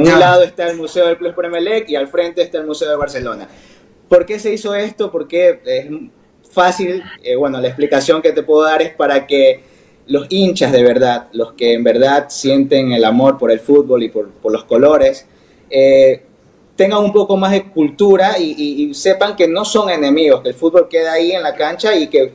[0.00, 2.96] un, lado está el Museo del Club Premelec y al frente está el Museo de
[2.96, 3.48] Barcelona.
[4.08, 5.10] ¿Por qué se hizo esto?
[5.10, 5.86] Porque es
[6.50, 9.62] fácil, eh, bueno, la explicación que te puedo dar es para que
[10.06, 14.08] los hinchas de verdad, los que en verdad sienten el amor por el fútbol y
[14.08, 15.26] por, por los colores,
[15.70, 16.22] eh,
[16.76, 20.88] tengan un poco más de cultura y, sepan que no son enemigos, que el fútbol
[20.88, 22.32] queda ahí en la cancha y que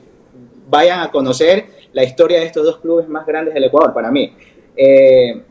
[0.69, 4.33] vayan a conocer la historia de estos dos clubes más grandes del Ecuador para mí.
[4.75, 5.41] Eh,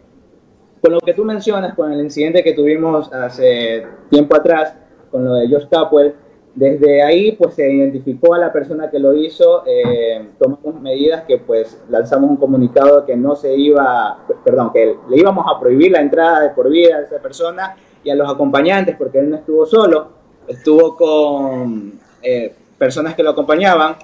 [0.80, 4.74] con lo que tú mencionas, con el incidente que tuvimos hace tiempo atrás,
[5.10, 6.14] con lo de Josh Capwell,
[6.54, 11.38] desde ahí pues se identificó a la persona que lo hizo, eh, tomamos medidas que
[11.38, 16.00] pues lanzamos un comunicado que no se iba, perdón, que le íbamos a prohibir la
[16.00, 19.66] entrada de por vida a esa persona y a los acompañantes, porque él no estuvo
[19.66, 20.08] solo,
[20.48, 21.92] estuvo con
[22.22, 23.94] eh, personas que lo acompañaban.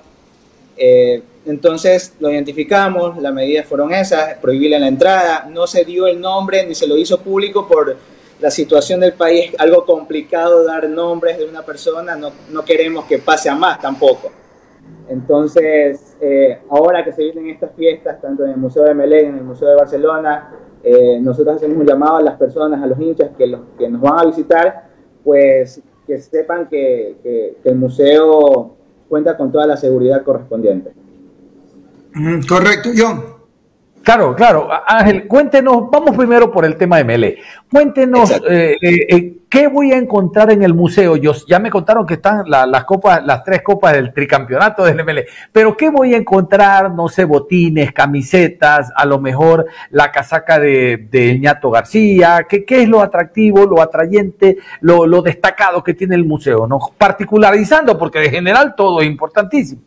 [0.77, 6.21] Eh, entonces lo identificamos, las medidas fueron esas, prohibirle la entrada, no se dio el
[6.21, 7.97] nombre ni se lo hizo público por
[8.41, 13.19] la situación del país, algo complicado dar nombres de una persona, no, no queremos que
[13.19, 14.31] pase a más tampoco.
[15.09, 19.39] Entonces, eh, ahora que se vienen estas fiestas, tanto en el Museo de Melén, en
[19.39, 20.51] el Museo de Barcelona,
[20.83, 24.01] eh, nosotros hacemos un llamado a las personas, a los hinchas que, los, que nos
[24.01, 24.89] van a visitar,
[25.23, 28.74] pues que sepan que, que, el museo
[29.09, 30.93] cuenta con toda la seguridad correspondiente.
[32.49, 33.35] Correcto, John.
[34.05, 34.69] Claro, claro.
[34.87, 37.39] Ángel, cuéntenos, vamos primero por el tema de Mele.
[37.71, 41.15] Cuéntenos eh, eh, eh, qué voy a encontrar en el museo.
[41.15, 45.27] Yo, ya me contaron que están las copas, las tres copas del tricampeonato del MLE,
[45.53, 51.07] pero qué voy a encontrar, no sé, botines, camisetas, a lo mejor la casaca de,
[51.09, 52.47] de Ñato García.
[52.49, 56.67] ¿Qué, ¿Qué es lo atractivo, lo atrayente, lo, lo destacado que tiene el museo?
[56.67, 56.81] ¿no?
[56.99, 59.83] Particularizando, porque de general todo es importantísimo.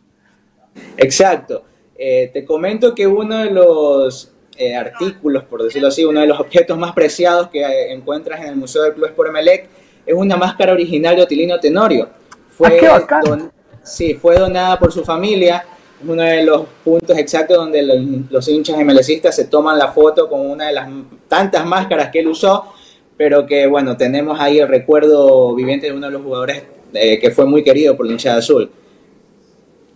[0.96, 1.64] Exacto.
[1.98, 6.40] Eh, te comento que uno de los eh, artículos, por decirlo así, uno de los
[6.40, 9.68] objetos más preciados que eh, encuentras en el Museo del Club Sport Emelec
[10.04, 12.08] es una máscara original de Otilino Tenorio.
[12.50, 13.50] Fue, ah,
[13.84, 15.64] sí, fue donada por su familia.
[16.02, 17.82] Es uno de los puntos exactos donde
[18.28, 20.88] los, hinchas emelecistas se toman la foto con una de las
[21.28, 22.72] tantas máscaras que él usó.
[23.16, 27.30] pero que bueno, tenemos ahí el recuerdo viviente de uno de los jugadores eh, que
[27.30, 28.70] fue muy querido por la hinchada azul.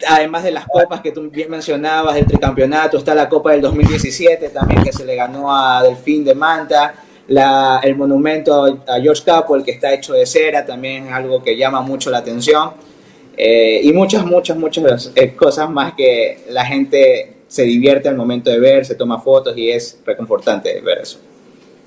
[0.08, 4.48] Además de las copas que tú bien mencionabas, el tricampeonato, está la Copa del 2017
[4.50, 6.94] también que se le ganó a Delfín de Manta,
[7.28, 11.56] la, el monumento a George Capwell que está hecho de cera, también es algo que
[11.56, 12.72] llama mucho la atención.
[13.36, 18.50] Eh, y muchas, muchas, muchas eh, cosas más que la gente se divierte al momento
[18.50, 21.18] de ver, se toma fotos y es reconfortante ver eso.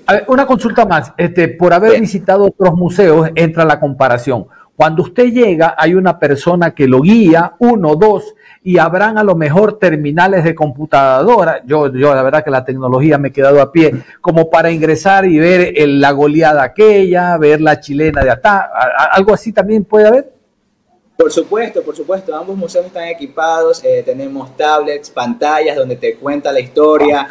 [0.06, 1.12] A ver, una consulta más.
[1.16, 4.46] Este, por haber visitado otros museos, entra la comparación.
[4.76, 9.34] Cuando usted llega, hay una persona que lo guía, uno, dos, y habrán a lo
[9.34, 11.62] mejor terminales de computadora.
[11.64, 15.24] Yo, yo la verdad que la tecnología me he quedado a pie, como para ingresar
[15.24, 18.70] y ver la goleada aquella, ver la chilena de acá.
[19.12, 20.32] ¿Algo así también puede haber?
[21.16, 26.52] Por supuesto, por supuesto, ambos museos están equipados, eh, tenemos tablets, pantallas donde te cuenta
[26.52, 27.26] la historia.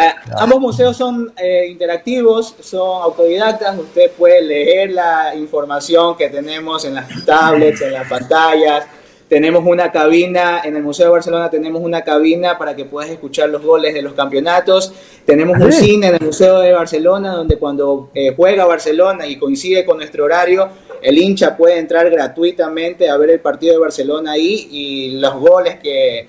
[0.00, 6.86] Eh, ambos museos son eh, interactivos, son autodidactas, usted puede leer la información que tenemos
[6.86, 8.86] en las tablets, en las pantallas.
[9.28, 13.50] Tenemos una cabina, en el Museo de Barcelona tenemos una cabina para que puedas escuchar
[13.50, 14.92] los goles de los campeonatos.
[15.26, 19.98] Tenemos un cine en el Museo de Barcelona donde cuando juega Barcelona y coincide con
[19.98, 20.68] nuestro horario,
[21.02, 25.78] el hincha puede entrar gratuitamente a ver el partido de Barcelona ahí y los goles
[25.80, 26.28] que,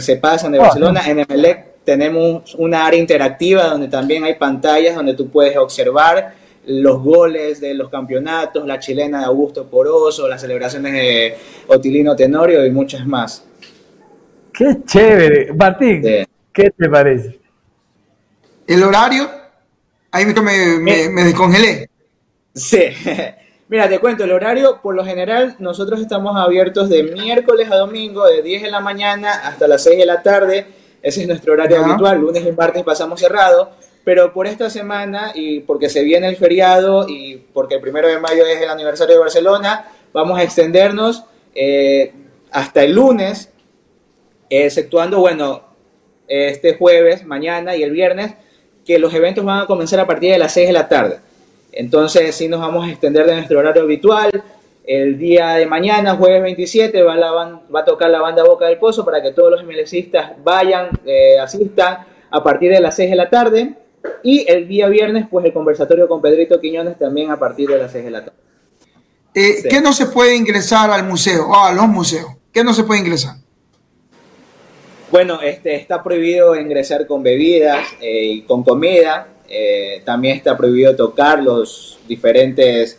[0.00, 1.00] se pasan de ah, Barcelona.
[1.06, 6.34] En Emelec tenemos una área interactiva donde también hay pantallas donde tú puedes observar
[6.66, 11.36] los goles de los campeonatos, la chilena de Augusto Poroso, las celebraciones de
[11.68, 13.44] Otilino Tenorio y muchas más.
[14.52, 15.52] Qué chévere.
[15.54, 16.02] Martín,
[16.52, 17.40] ¿qué te parece?
[18.66, 19.28] El horario,
[20.10, 21.88] ahí me, me, me descongelé.
[22.54, 22.82] Sí,
[23.70, 28.26] Mira, te cuento, el horario, por lo general, nosotros estamos abiertos de miércoles a domingo,
[28.26, 30.66] de 10 de la mañana hasta las 6 de la tarde.
[31.02, 32.20] Ese es nuestro horario habitual.
[32.20, 33.70] Lunes y martes pasamos cerrado.
[34.04, 38.18] Pero por esta semana, y porque se viene el feriado y porque el primero de
[38.18, 41.24] mayo es el aniversario de Barcelona, vamos a extendernos
[41.54, 42.12] eh,
[42.50, 43.50] hasta el lunes,
[44.48, 45.62] exceptuando, bueno,
[46.28, 48.34] este jueves, mañana y el viernes,
[48.86, 51.18] que los eventos van a comenzar a partir de las 6 de la tarde.
[51.72, 54.30] Entonces, sí nos vamos a extender de nuestro horario habitual.
[54.92, 59.04] El día de mañana, jueves 27, va, va a tocar la banda Boca del Pozo
[59.04, 63.30] para que todos los MLCistas vayan, eh, asistan a partir de las 6 de la
[63.30, 63.74] tarde.
[64.24, 67.92] Y el día viernes, pues el conversatorio con Pedrito Quiñones también a partir de las
[67.92, 68.38] 6 de la tarde.
[69.32, 72.32] Eh, ¿Qué no se puede ingresar al museo o a los museos?
[72.52, 73.36] ¿Qué no se puede ingresar?
[75.12, 79.28] Bueno, este, está prohibido ingresar con bebidas eh, y con comida.
[79.48, 82.98] Eh, también está prohibido tocar los diferentes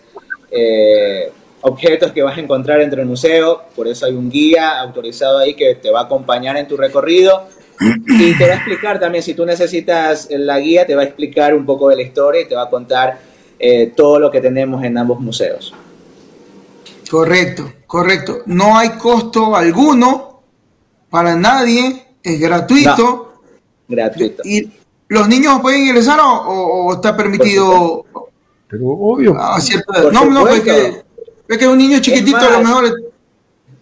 [0.50, 1.32] eh,
[1.62, 5.54] objetos que vas a encontrar dentro del museo, por eso hay un guía autorizado ahí
[5.54, 7.48] que te va a acompañar en tu recorrido
[7.80, 11.56] y te va a explicar también, si tú necesitas la guía, te va a explicar
[11.56, 13.20] un poco de la historia y te va a contar
[13.58, 15.74] eh, todo lo que tenemos en ambos museos.
[17.10, 18.40] Correcto, correcto.
[18.46, 20.42] No hay costo alguno
[21.10, 23.34] para nadie, es gratuito.
[23.88, 24.44] gratuito.
[24.46, 24.72] Y,
[25.12, 28.06] ¿Los niños pueden ingresar o, está permitido?
[28.70, 29.34] Pero obvio.
[30.14, 31.04] no, no, es que,
[31.54, 33.12] es que un niño chiquitito a lo mejor.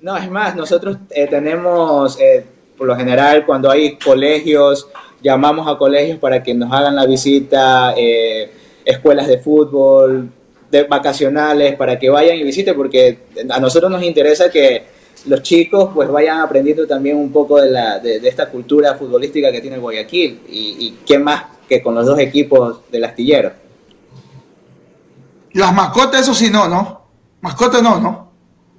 [0.01, 2.45] No, es más, nosotros eh, tenemos, eh,
[2.78, 4.88] por lo general, cuando hay colegios,
[5.22, 8.49] llamamos a colegios para que nos hagan la visita, eh,
[8.86, 10.30] escuelas de fútbol,
[10.72, 14.84] de vacacionales, para que vayan y visiten, porque a nosotros nos interesa que
[15.26, 19.59] los chicos pues vayan aprendiendo también un poco de, la, de, esta cultura futbolística que
[19.59, 23.51] tiene Guayaquil y, y qué más que con los dos equipos del astillero.
[25.53, 26.99] Las mascotas, eso sí, no, ¿no?
[27.41, 28.31] Mascotas no, ¿no?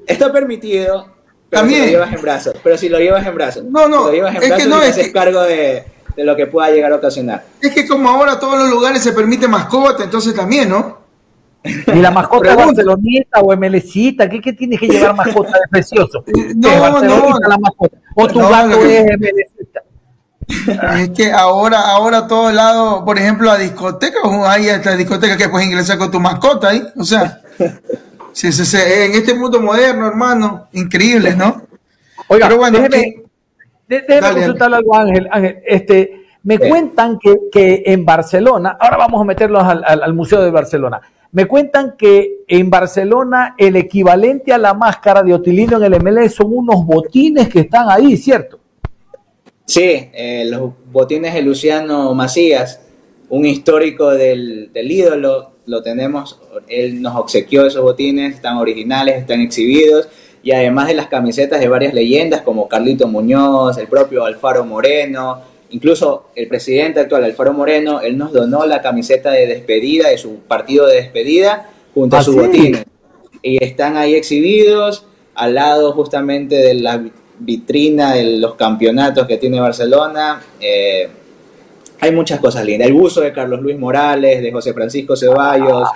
[0.07, 1.07] Está permitido,
[1.49, 1.81] pero También.
[1.85, 2.55] si lo llevas en brazos.
[2.63, 3.65] Pero si lo llevas en brazos.
[3.65, 5.85] No, no, si lo llevas en es brazos, que no, y es haces cargo de,
[6.17, 7.45] de lo que pueda llegar a ocasionar.
[7.61, 10.99] Es que como ahora todos los lugares se permite mascota, entonces también, ¿no?
[11.63, 16.25] Ni la mascota barcelonista o MLCita, ¿qué, ¿qué tienes que llevar mascota de precioso?
[16.57, 17.99] No, no, la mascota.
[18.17, 19.81] O tu No, gato que- es MLCita.
[20.99, 25.49] Es que ahora, ahora a todos lados, por ejemplo, a discotecas, hay esta discoteca que
[25.49, 26.83] puedes ingresar con tu mascota ahí.
[26.99, 27.41] O sea,
[28.33, 31.63] sí, sí, sí, en este mundo moderno, hermano, increíble, ¿no?
[32.29, 33.23] Oiga, Pero bueno, déjeme,
[33.89, 35.29] déjeme dale, consultarle algo, Ángel.
[35.31, 40.15] Ángel, este, me cuentan que, que en Barcelona, ahora vamos a meterlos al, al- al
[40.15, 41.01] Museo de Barcelona.
[41.33, 46.29] Me cuentan que en Barcelona el equivalente a la máscara de Otilino en el MLE
[46.29, 48.59] son unos botines que están ahí, ¿cierto?
[49.65, 52.81] Sí, eh, los botines de Luciano Macías,
[53.29, 59.41] un histórico del, del ídolo, lo tenemos, él nos obsequió esos botines, están originales, están
[59.41, 60.09] exhibidos,
[60.43, 65.41] y además de las camisetas de varias leyendas como Carlito Muñoz, el propio Alfaro Moreno,
[65.71, 70.41] incluso el presidente actual, Alfaro Moreno, él nos donó la camiseta de despedida de su
[70.41, 72.41] partido de despedida junto a ¿Ah, sus sí?
[72.41, 72.85] botines.
[73.43, 77.03] Y están ahí exhibidos al lado justamente de la
[77.39, 80.43] vitrina de los campeonatos que tiene Barcelona.
[80.61, 81.09] Eh,
[82.01, 82.89] hay muchas cosas lindas.
[82.89, 85.89] El buzo de Carlos Luis Morales, de José Francisco Ceballos.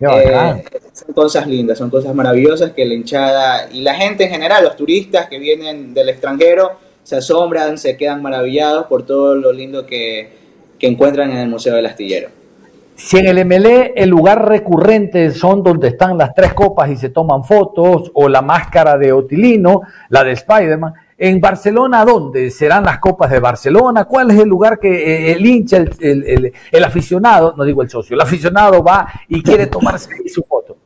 [0.00, 4.64] Eh, son cosas lindas, son cosas maravillosas que la hinchada y la gente en general,
[4.64, 6.72] los turistas que vienen del extranjero,
[7.02, 10.30] se asombran, se quedan maravillados por todo lo lindo que,
[10.78, 12.30] que encuentran en el Museo del Astillero.
[12.94, 17.08] Si en el MLE el lugar recurrente son donde están las tres copas y se
[17.08, 19.80] toman fotos, o la máscara de Otilino,
[20.10, 20.92] la de Spider-Man,
[21.22, 24.06] en Barcelona, ¿dónde serán las copas de Barcelona?
[24.06, 27.82] ¿Cuál es el lugar que eh, el hincha, el, el- el- el aficionado, no digo
[27.82, 30.78] el socio, el aficionado va y quiere tomarse su foto?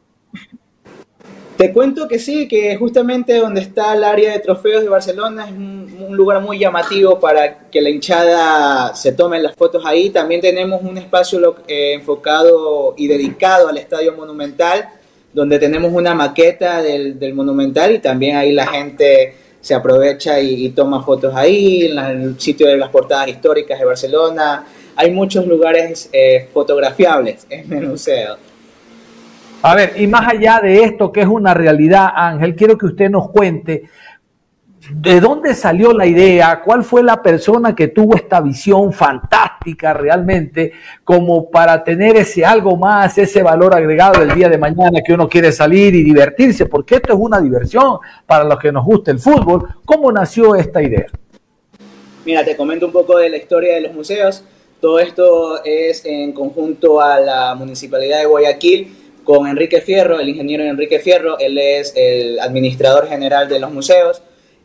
[1.57, 5.53] Te cuento que sí, que justamente donde está el área de trofeos de Barcelona es
[5.53, 10.11] un, lugar muy llamativo para que la hinchada se tome las fotos ahí.
[10.11, 14.89] También tenemos un espacio eh, enfocado y dedicado al Estadio Monumental,
[15.32, 20.68] donde tenemos una maqueta del, del Monumental y también ahí la gente se aprovecha y,
[20.72, 24.62] toma fotos ahí, en el sitio de las portadas históricas de Barcelona.
[24.94, 28.36] Hay muchos lugares eh, fotografiables en el museo.
[29.62, 33.08] A ver, y más allá de esto que es una realidad, Ángel, quiero que usted
[33.08, 33.84] nos cuente
[34.91, 40.72] de dónde salió la idea, cuál fue la persona que tuvo esta visión fantástica realmente
[41.03, 45.28] como para tener ese algo más, ese valor agregado el día de mañana que uno
[45.28, 49.18] quiere salir y divertirse, porque esto es una diversión para los que nos gusta el
[49.18, 49.68] fútbol.
[49.85, 51.07] ¿Cómo nació esta idea?
[52.24, 54.45] Mira, te comento un poco de la historia de los museos.
[54.80, 60.62] Todo esto es en conjunto a la Municipalidad de Guayaquil con Enrique Fierro, el ingeniero
[60.62, 64.22] Enrique Fierro, él es el administrador general de los museos.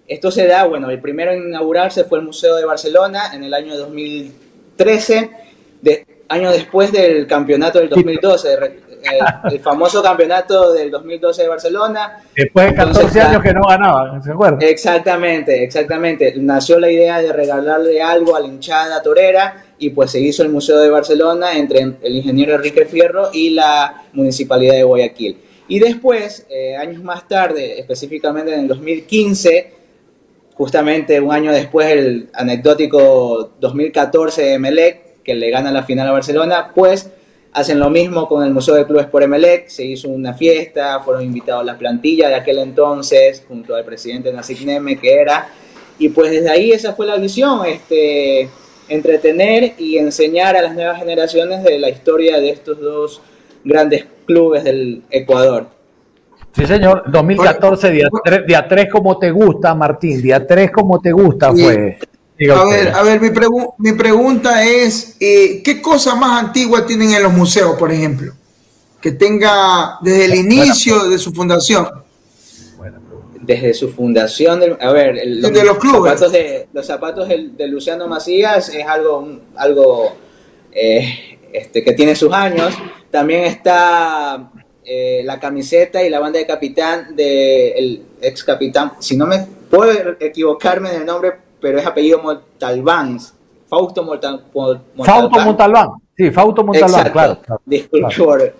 [0.09, 3.53] Esto se da, bueno, el primero en inaugurarse fue el Museo de Barcelona en el
[3.53, 5.29] año 2013,
[5.81, 11.47] de, año después del campeonato del 2012, re- el, el famoso campeonato del 2012 de
[11.47, 12.23] Barcelona.
[12.35, 14.59] Después de 14 Entonces, años que no ganaban, ¿se acuerdan?
[14.61, 16.33] Exactamente, exactamente.
[16.37, 20.49] Nació la idea de regalarle algo a la hinchada torera y pues se hizo el
[20.49, 25.37] Museo de Barcelona entre el ingeniero Enrique Fierro y la Municipalidad de Guayaquil.
[25.69, 29.78] Y después, eh, años más tarde, específicamente en el 2015,
[30.59, 36.11] justamente un año después el anecdótico 2014 de Emelec, que le gana la final a
[36.11, 37.09] Barcelona, pues
[37.53, 41.23] hacen lo mismo con el Museo de Clubes por Emelec, se hizo una fiesta, fueron
[41.23, 45.47] invitados la plantilla de aquel entonces, junto al presidente Nasik Neme, que era,
[45.97, 48.49] y pues desde ahí esa fue la visión, este,
[48.89, 53.21] entretener y enseñar a las nuevas generaciones de la historia de estos dos
[53.63, 55.78] grandes clubes del Ecuador.
[56.55, 57.03] Sí, señor.
[57.07, 60.21] 2014, día 3, día 3 como te gusta, Martín.
[60.21, 61.97] Día 3 como te gusta fue.
[62.37, 62.85] Diga A usted.
[62.85, 67.23] ver, a ver, mi, pregu- mi pregunta es, eh, ¿qué cosa más antigua tienen en
[67.23, 68.33] los museos, por ejemplo?
[69.01, 71.87] Que tenga desde el inicio de su fundación.
[73.41, 76.11] desde su fundación, del- a ver, el- Desde los clubes.
[76.11, 80.15] zapatos de, los zapatos del- de, Luciano Macías es algo, un- algo
[80.71, 82.75] eh, este, que tiene sus años.
[83.09, 84.51] También está
[84.91, 89.91] eh, la camiseta y la banda de capitán del ex capitán, si no me puedo
[90.19, 93.19] equivocarme en el nombre, pero es apellido Montalbán,
[93.67, 94.41] Fausto Montal-
[95.05, 95.89] Fausto Montalbán.
[96.17, 97.11] Sí, Fausto Montalbán, Exacto.
[97.13, 97.39] claro.
[97.45, 97.61] claro.
[97.65, 98.25] Disculpe Claro.
[98.25, 98.53] por-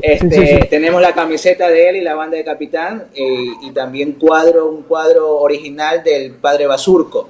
[0.00, 0.68] Este, Sí, sí, sí.
[0.70, 4.82] Tenemos la camiseta de él y la banda de capitán eh, y también cuadro, un
[4.84, 7.28] cuadro original del padre Basurco.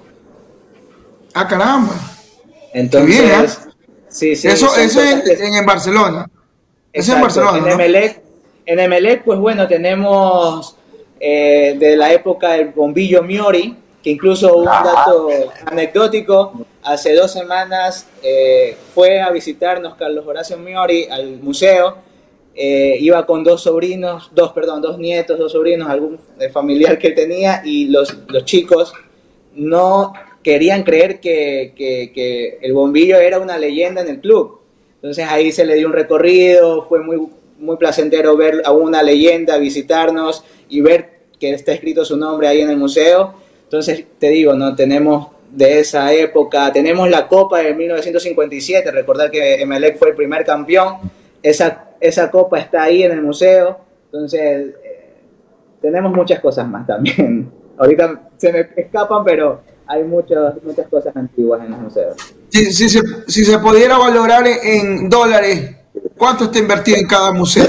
[1.32, 1.94] Ah, caramba.
[2.74, 3.48] Entonces, Qué bien, ¿eh?
[4.10, 6.28] sí, sí, eso eso en Barcelona.
[6.98, 7.20] En.
[7.20, 7.58] Barcelona.
[7.58, 7.70] En ¿no?
[7.70, 8.20] Emelec,
[8.66, 10.76] en Emelec, pues bueno, tenemos
[11.20, 15.28] eh, de la época del bombillo Miori, que incluso un dato
[15.66, 21.96] anecdótico, hace dos semanas eh, fue a visitarnos Carlos Horacio Miori al museo,
[22.54, 26.18] eh, iba con dos sobrinos, dos, perdón, dos nietos, dos sobrinos, algún
[26.52, 28.92] familiar que tenía, y los, los chicos
[29.54, 34.60] no querían creer que, que- que el bombillo era una leyenda en el club.
[34.98, 37.28] Entonces ahí se le dio un recorrido, fue muy,
[37.58, 42.60] muy placentero ver a una leyenda, visitarnos y ver que está escrito su nombre ahí
[42.60, 43.34] en el museo.
[43.62, 49.62] Entonces te digo, no tenemos de esa época, tenemos la Copa de 1957, recordar que
[49.62, 50.96] Emelec fue el primer campeón,
[51.42, 55.14] esa, esa copa está ahí en el museo, entonces eh,
[55.80, 57.50] tenemos muchas cosas más también.
[57.78, 62.16] Ahorita se me escapan, pero hay muchas, muchas cosas antiguas en los museos.
[62.50, 65.76] Si, se, pudiera valorar en, en dólares,
[66.16, 67.68] ¿cuánto está invertido en cada museo?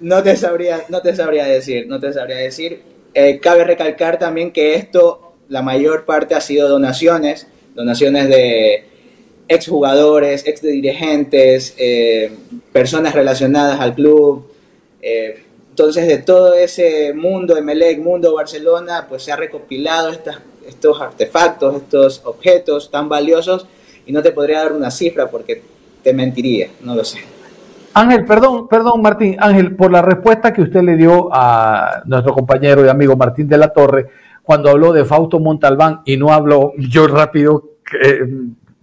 [0.00, 2.82] No te sabría, no te sabría decir, no te sabría decir.
[3.14, 8.84] Eh, cabe recalcar también que esto, la mayor parte ha sido donaciones donaciones de
[9.48, 12.32] exjugadores, ex dirigentes, eh,
[12.72, 14.46] personas relacionadas al club.
[15.02, 21.00] Eh, entonces, de todo ese mundo, Emelec, mundo Barcelona, pues se ha recopilado estas, estos
[21.00, 23.66] artefactos, estos objetos tan valiosos
[24.06, 25.62] y no te podría dar una cifra porque
[26.02, 27.18] te mentiría, no lo sé.
[27.94, 32.84] Ángel, perdón, perdón Martín, Ángel, por la respuesta que usted le dio a nuestro compañero
[32.84, 34.08] y amigo Martín de la Torre
[34.42, 37.70] cuando habló de Fausto Montalbán y no habló, yo rápido
[38.02, 38.20] eh,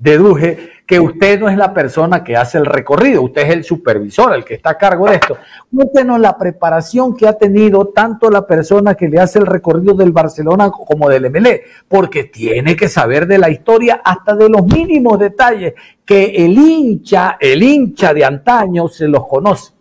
[0.02, 4.36] deduje que usted no es la persona que hace el recorrido, usted es el supervisor,
[4.36, 5.38] el que está a cargo de esto.
[5.74, 10.12] Cuéntenos la preparación que ha tenido tanto la persona que le hace el recorrido del
[10.12, 15.20] Barcelona como del MLE, porque tiene que saber de la historia hasta de los mínimos
[15.20, 19.72] detalles que el hincha, el hincha de antaño se los conoce.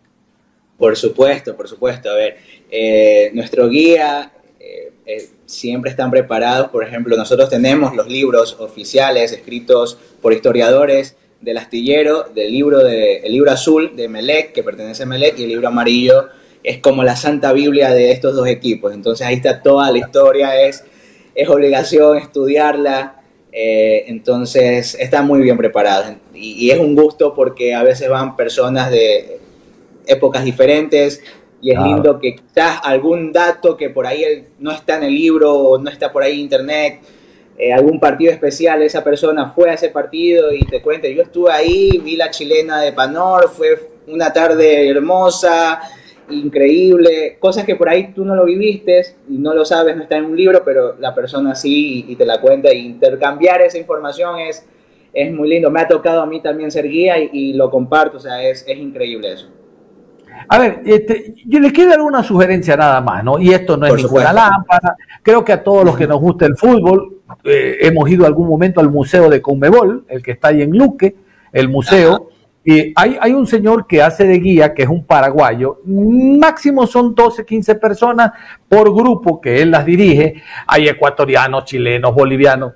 [0.79, 2.11] Por supuesto, por supuesto.
[2.11, 2.37] A ver,
[2.71, 4.31] eh, nuestro guía
[5.07, 6.69] eh, siempre están preparados.
[6.69, 13.19] Por ejemplo, nosotros tenemos los libros oficiales escritos por historiadores del astillero, del libro, de,
[13.19, 16.29] el libro azul de Melec, que pertenece a Melec, y el libro amarillo
[16.63, 18.93] es como la santa Biblia de estos dos equipos.
[18.93, 20.85] Entonces ahí está toda la historia, es,
[21.35, 23.17] es obligación estudiarla.
[23.53, 28.93] Eh, entonces están muy bien preparados y, es un gusto porque a veces van personas
[28.93, 29.41] de
[30.07, 31.21] épocas diferentes,
[31.61, 35.53] y es lindo que quizás algún dato que por ahí no está en el libro
[35.53, 37.01] o no está por ahí en internet,
[37.59, 41.53] eh, algún partido especial, esa persona fue a ese partido y te cuenta, yo estuve
[41.53, 45.81] ahí, vi la chilena de Panor, fue una tarde hermosa,
[46.31, 50.17] increíble, cosas que por ahí tú no lo viviste y no lo sabes, no está
[50.17, 54.39] en un libro, pero la persona sí y, te la cuenta y intercambiar esa información
[54.39, 54.65] es,
[55.13, 55.71] es muy lindo.
[55.71, 58.79] Me ha tocado a mí también ser guía y, lo comparto, o sea, es, es
[58.79, 59.49] increíble eso.
[60.53, 63.39] A ver, este, yo les quiero dar una sugerencia nada más, ¿no?
[63.39, 64.97] Y esto no es ninguna lámpara.
[65.23, 68.81] Creo que a todos los que nos gusta el fútbol, eh, hemos ido algún momento
[68.81, 71.15] al museo de Conmebol, el que está ahí en Luque,
[71.53, 72.31] el museo.
[72.65, 75.83] Y hay, hay un señor que hace de guía, que es un paraguayo.
[75.87, 78.33] Máximo son 12, 15 personas
[78.69, 80.43] por grupo que él las dirige.
[80.67, 82.73] Hay ecuatorianos, chilenos, bolivianos.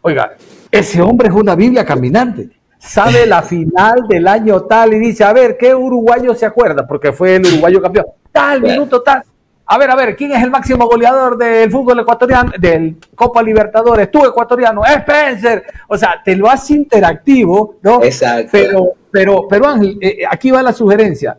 [0.00, 0.36] Oiga,
[0.70, 5.32] ese hombre es una Biblia caminante sabe la final del año tal y dice, a
[5.32, 6.86] ver, ¿qué uruguayo se acuerda?
[6.86, 8.06] Porque fue el uruguayo campeón.
[8.32, 9.22] Tal, minuto tal.
[9.66, 14.10] A ver, a ver, ¿quién es el máximo goleador del fútbol ecuatoriano, del Copa Libertadores?
[14.10, 15.62] Tú, ecuatoriano, Spencer.
[15.86, 18.02] O sea, te lo hace interactivo, ¿no?
[18.02, 18.48] Exacto.
[18.50, 21.38] Pero, pero, pero Ángel, eh, eh, aquí va la sugerencia.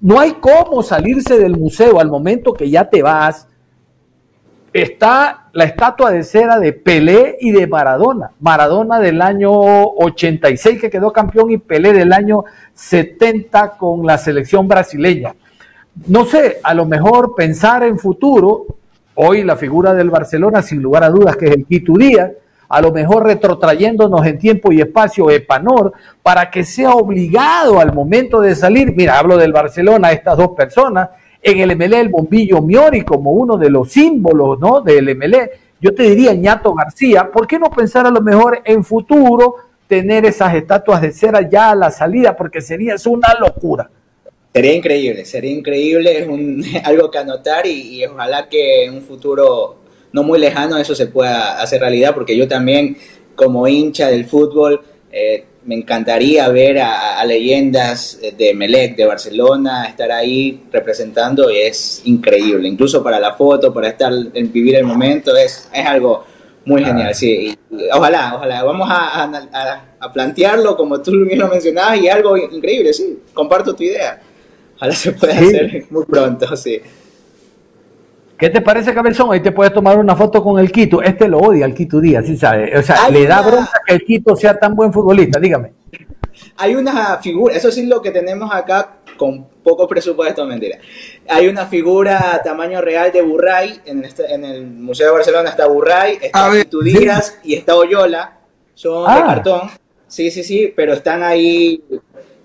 [0.00, 3.46] No hay cómo salirse del museo al momento que ya te vas
[4.72, 8.30] está la estatua de cera de Pelé y de Maradona.
[8.40, 12.44] Maradona del año 86 que quedó campeón y Pelé del año
[12.74, 15.34] 70 con la selección brasileña.
[16.06, 18.66] No sé, a lo mejor pensar en futuro,
[19.14, 22.30] hoy la figura del Barcelona sin lugar a dudas que es el Quito Díaz,
[22.66, 25.92] a lo mejor retrotrayéndonos en tiempo y espacio Epanor,
[26.22, 31.10] para que sea obligado al momento de salir, mira, hablo del Barcelona, estas dos personas,
[31.42, 34.80] en el MLE el bombillo Miori como uno de los símbolos ¿no?
[34.80, 35.50] del MLE.
[35.80, 39.56] Yo te diría, Ñato García, ¿por qué no pensar a lo mejor en futuro
[39.88, 42.36] tener esas estatuas de cera ya a la salida?
[42.36, 43.90] Porque sería una locura.
[44.54, 49.02] Sería increíble, sería increíble, es un, algo que anotar y, y ojalá que en un
[49.02, 49.78] futuro
[50.12, 52.96] no muy lejano eso se pueda hacer realidad, porque yo también
[53.34, 60.10] como hincha del fútbol eh, me encantaría ver a, leyendas de Melec, de Barcelona, estar
[60.10, 62.68] ahí representando y es increíble.
[62.68, 66.24] Incluso para la foto, para estar, en vivir el momento, es, es algo
[66.64, 67.14] muy genial.
[67.14, 67.56] Sí,
[67.92, 68.64] ojalá, ojalá.
[68.64, 69.24] Vamos a,
[70.00, 73.20] a, plantearlo como tú bien lo mencionabas y algo increíble, sí.
[73.32, 74.20] Comparto tu idea.
[74.76, 76.80] Ojalá se pueda hacer muy pronto, sí.
[78.42, 79.32] ¿Qué te parece, Cabezón?
[79.32, 81.00] Ahí te puedes tomar una foto con el Quito.
[81.00, 82.76] Este lo odia, el Quito Díaz, ¿sí sabe?
[82.76, 85.74] O sea, le da bronca que el Quito sea tan buen futbolista, dígame.
[86.56, 90.78] Hay una figura, eso sí es lo que tenemos acá con poco presupuesto, mentira.
[91.28, 95.50] Hay una figura a tamaño real de Burray, en, este, en el Museo de Barcelona
[95.50, 98.38] está Burray, está Quito Díaz y está Oyola,
[98.74, 99.24] son de ah.
[99.24, 99.70] cartón.
[100.08, 101.80] Sí, sí, sí, pero están ahí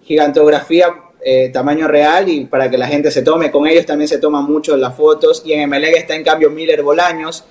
[0.04, 0.94] gigantografía
[1.24, 3.52] eh, tamaño real y para que la gente se tome.
[3.52, 5.44] Con ellos también se toman mucho las fotos.
[5.46, 7.44] Y en MLG está en cambio Miller Bolaños,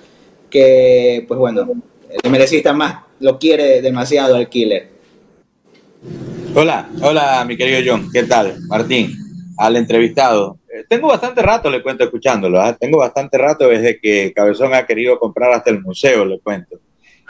[0.49, 1.67] que pues bueno,
[2.09, 4.89] el MLCista más lo quiere demasiado al killer.
[6.53, 8.57] Hola, hola mi querido John, ¿qué tal?
[8.67, 9.11] Martín,
[9.57, 10.57] al entrevistado.
[10.69, 12.61] Eh, tengo bastante rato, le cuento, escuchándolo.
[12.61, 12.75] ¿ah?
[12.75, 16.79] Tengo bastante rato desde que Cabezón ha querido comprar hasta el museo, le cuento.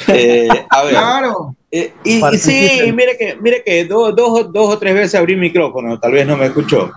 [0.08, 1.56] Eh, a ver, claro.
[1.72, 5.40] Eh, y, sí, mire que, mire que dos, dos, dos o tres veces abrí el
[5.40, 6.92] micrófono, tal vez no me escuchó.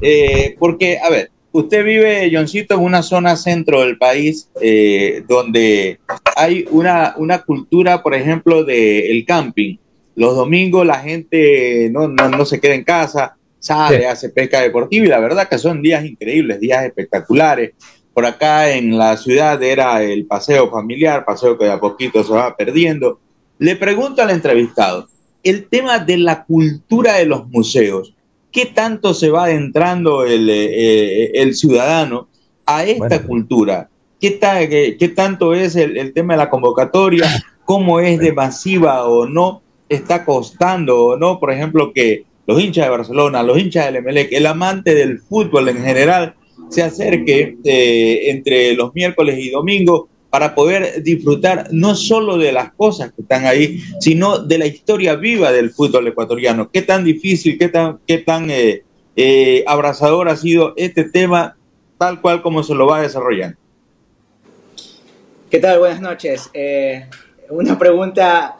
[0.00, 5.98] Eh, porque, a ver, usted vive, Johncito, en una zona centro del país eh, donde
[6.36, 9.76] hay una, una cultura, por ejemplo, del camping.
[10.16, 15.08] Los domingos la gente no, no, se queda en casa, sale, hace pesca deportiva y
[15.08, 17.72] la verdad que son días increíbles, días espectaculares.
[18.14, 22.32] Por acá en la ciudad era el paseo familiar, paseo que de a poquito se
[22.32, 23.18] va perdiendo.
[23.58, 25.08] Le pregunto al entrevistado,
[25.42, 28.14] el tema de la cultura de los museos,
[28.52, 32.28] ¿qué tanto se va adentrando el, eh, el ciudadano
[32.66, 33.90] a esta cultura?
[34.20, 34.38] ¿Qué,
[34.98, 37.28] qué, tanto es el, el, tema de la convocatoria?
[37.64, 39.60] ¿Cómo es de masiva o no?
[39.88, 41.40] ¿Está costando o no?
[41.40, 45.68] Por ejemplo, que los hinchas de Barcelona, los hinchas del Emelec, el amante del fútbol
[45.68, 46.34] en general,
[46.74, 52.72] se acerque eh, entre los miércoles y domingos para poder disfrutar no solo de las
[52.72, 56.68] cosas que están ahí, sino de la historia viva del fútbol ecuatoriano.
[56.72, 58.82] Qué tan difícil, qué tan, qué tan eh,
[59.14, 61.56] eh, abrazador ha sido este tema,
[61.96, 63.56] tal cual como se lo va desarrollando.
[65.48, 65.78] ¿Qué tal?
[65.78, 66.50] Buenas noches.
[67.48, 68.56] una pregunta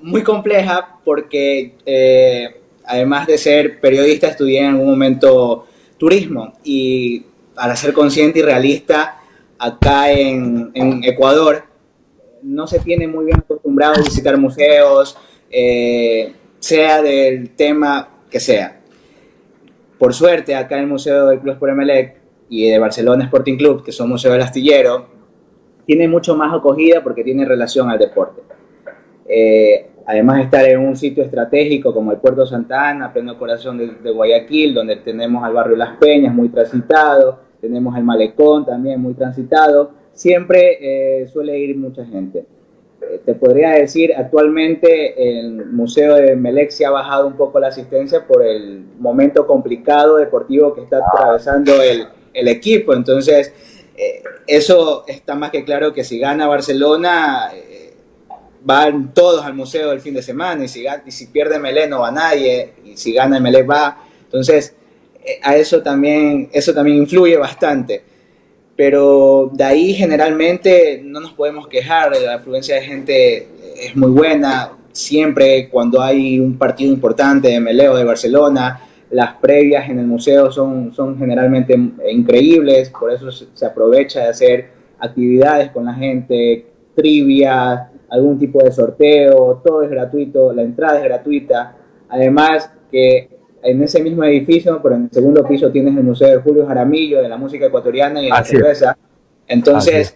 [0.00, 1.74] muy compleja porque
[2.84, 5.66] además de ser periodista estudié en algún momento
[5.98, 7.24] turismo y
[7.54, 9.20] para ser consciente y realista,
[9.58, 10.72] acá en,
[11.04, 11.64] Ecuador
[12.42, 15.16] no se tiene muy bien acostumbrado a visitar museos,
[15.50, 18.80] eh, sea del tema que sea.
[19.98, 21.72] Por suerte, acá en el Museo del Club Sport
[22.48, 25.06] y de Barcelona Sporting Club, que son museos del astillero,
[25.86, 28.42] tiene mucho más acogida porque tiene relación al deporte.
[29.28, 33.78] Eh, además de estar en un sitio estratégico como el Puerto Santa Ana, pleno corazón
[33.78, 39.14] de, Guayaquil, donde tenemos al barrio Las Peñas muy transitado, tenemos el Malecón también muy
[39.14, 40.78] transitado, siempre
[41.22, 42.44] eh, suele ir mucha gente.
[43.00, 47.68] Eh, te podría decir, actualmente el Museo de Melec se ha bajado un poco la
[47.68, 53.52] asistencia por el momento complicado deportivo que está atravesando el, el equipo, entonces
[53.96, 57.50] eh, eso está más que claro que si gana Barcelona
[58.64, 62.00] van todos al museo el fin de semana y si, y si pierde Melé no
[62.00, 64.04] va nadie y si gana Melé va.
[64.24, 64.74] Entonces,
[65.24, 68.02] eh, a eso también, eso también influye bastante.
[68.76, 74.72] Pero de ahí generalmente no nos podemos quejar, la afluencia de gente es muy buena,
[74.92, 80.50] siempre cuando hay un partido importante de Melé de Barcelona, las previas en el museo
[80.50, 81.78] son, son generalmente
[82.10, 88.70] increíbles, por eso se aprovecha de hacer actividades con la gente, trivias, algún tipo de
[88.70, 91.74] sorteo, todo es gratuito, la entrada es gratuita.
[92.10, 93.30] Además que
[93.62, 97.22] en ese mismo edificio, pero en el segundo piso tienes el Museo de Julio Jaramillo,
[97.22, 98.98] de la música ecuatoriana y de la cerveza.
[99.46, 100.14] Entonces,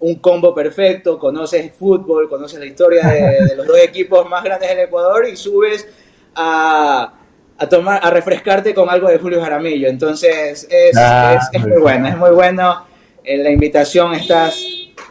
[0.00, 4.80] un combo perfecto, conoces fútbol, conoces la historia de, los dos equipos más grandes del
[4.80, 5.88] Ecuador y subes
[6.34, 7.10] a,
[7.56, 9.88] a, tomar, a refrescarte con algo de Julio Jaramillo.
[9.88, 12.84] Entonces, es, ah, es, es muy bueno, es muy bueno.
[13.22, 14.62] En la invitación estás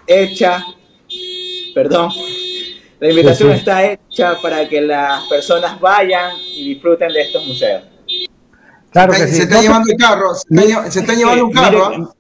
[0.05, 0.64] hecha,
[1.74, 2.11] perdón.
[2.99, 7.84] La invitación está hecha para que las personas vayan y disfruten de estos museos.
[8.91, 12.13] Claro que se, está llevando el carro, se está, llevando un carro.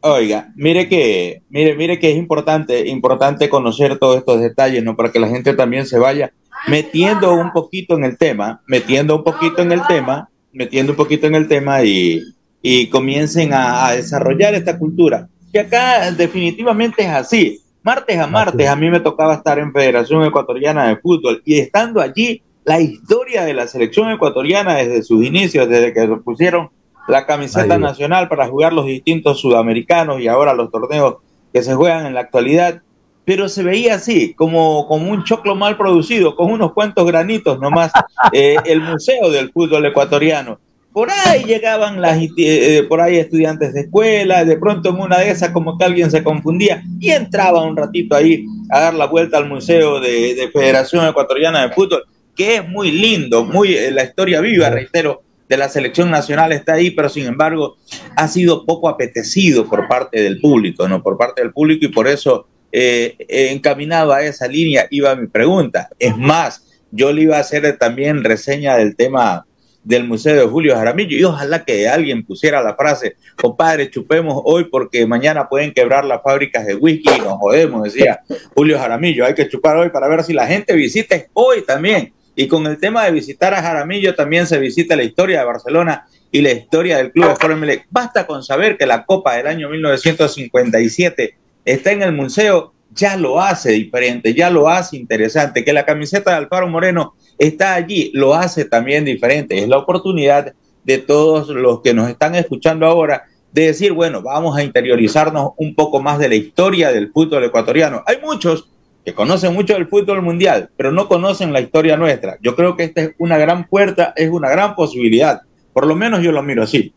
[0.00, 4.96] Oiga, mire que, mire, mire que es importante, importante conocer todos estos detalles, ¿no?
[4.96, 6.32] Para que la gente también se vaya
[6.68, 11.26] metiendo un poquito en el tema, metiendo un poquito en el tema, metiendo un poquito
[11.26, 12.20] en el tema y,
[12.60, 15.28] y comiencen a, a desarrollar esta cultura.
[15.50, 17.63] Que acá definitivamente es así.
[17.84, 22.00] Martes a martes a mí me tocaba estar en Federación Ecuatoriana de Fútbol y estando
[22.00, 26.70] allí, la historia de la selección ecuatoriana desde sus inicios, desde que pusieron
[27.08, 31.16] la camiseta nacional para jugar los distintos sudamericanos y ahora los torneos
[31.52, 32.80] que se juegan en la actualidad,
[33.26, 37.92] pero se veía así, como, como un choclo mal producido, con unos cuantos granitos nomás,
[38.32, 40.58] eh, el museo del fútbol ecuatoriano
[40.94, 45.28] por ahí llegaban las, eh, por ahí estudiantes de escuela, de pronto en una de
[45.28, 49.36] esas como que alguien se confundía y entraba un ratito ahí a dar la vuelta
[49.36, 52.04] al Museo de, Federación Ecuatoriana de Fútbol,
[52.36, 56.74] que es muy lindo, muy eh, la historia viva, reitero, de la selección nacional está
[56.74, 57.76] ahí, pero sin embargo
[58.14, 61.02] ha sido poco apetecido por parte del público, ¿no?
[61.02, 65.88] Por parte del público y por eso eh, encaminado a esa línea iba mi pregunta.
[65.98, 69.44] Es más, yo le iba a hacer también reseña del tema
[69.84, 71.16] del Museo de Julio Jaramillo.
[71.16, 76.22] Y ojalá que alguien pusiera la frase, compadre, chupemos hoy porque mañana pueden quebrar las
[76.22, 78.20] fábricas de whisky y nos jodemos, decía
[78.54, 79.24] Julio Jaramillo.
[79.24, 82.12] Hay que chupar hoy para ver si la gente visita hoy también.
[82.36, 86.06] Y con el tema de visitar a Jaramillo también se visita la historia de Barcelona
[86.32, 87.84] y la historia del Club de.
[87.90, 93.40] Basta con saber que la Copa del año 1957 está en el museo, ya lo
[93.40, 95.64] hace diferente, ya lo hace interesante.
[95.64, 99.58] Que la camiseta de Alfaro Moreno está allí, lo hace también diferente.
[99.58, 104.56] Es la oportunidad de todos los que nos están escuchando ahora de decir, bueno, vamos
[104.56, 108.02] a interiorizarnos un poco más de la historia del fútbol ecuatoriano.
[108.06, 108.68] Hay muchos
[109.04, 112.38] que conocen mucho del fútbol mundial, pero no conocen la historia nuestra.
[112.40, 115.42] Yo creo que esta es una gran puerta, es una gran posibilidad.
[115.72, 116.94] Por lo menos yo lo miro así.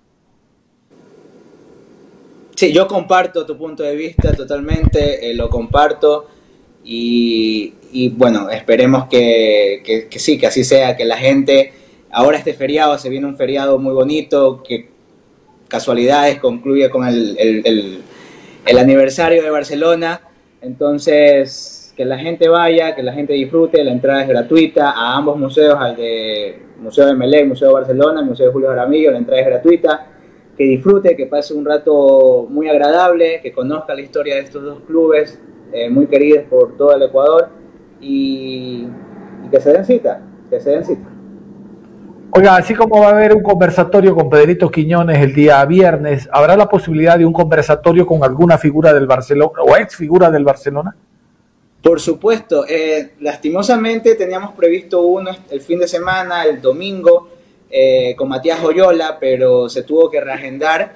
[2.57, 6.25] Sí, yo comparto tu punto de vista totalmente, eh, lo comparto
[6.83, 11.71] y, bueno, esperemos que, sí, que así sea, que la gente,
[12.09, 14.89] ahora este feriado, se viene un feriado muy bonito, que
[15.67, 18.01] casualidades concluye con el,
[18.65, 20.21] el aniversario de Barcelona,
[20.59, 25.37] entonces que la gente vaya, que la gente disfrute, la entrada es gratuita a ambos
[25.37, 29.19] museos, al de Museo de Melec, Museo de Barcelona, el Museo de Julio Jaramillo, la
[29.19, 30.07] entrada es gratuita,
[30.57, 34.79] que disfrute, que pase un rato muy agradable, que conozca la historia de estos dos
[34.87, 35.39] clubes,
[35.71, 37.49] eh, muy queridos por todo el Ecuador,
[38.01, 38.87] y,
[39.51, 41.07] que se den cita, que se den cita.
[42.31, 46.57] Oiga, así como va a haber un conversatorio con Pedrito Quiñones el día viernes, ¿habrá
[46.57, 50.95] la posibilidad de un conversatorio con alguna figura del Barcelona o ex figura del Barcelona?
[51.81, 57.29] Por supuesto, eh, lastimosamente teníamos previsto uno el fin de semana, el domingo,
[57.70, 60.95] eh, con Matías Oyola, pero se tuvo que reagendar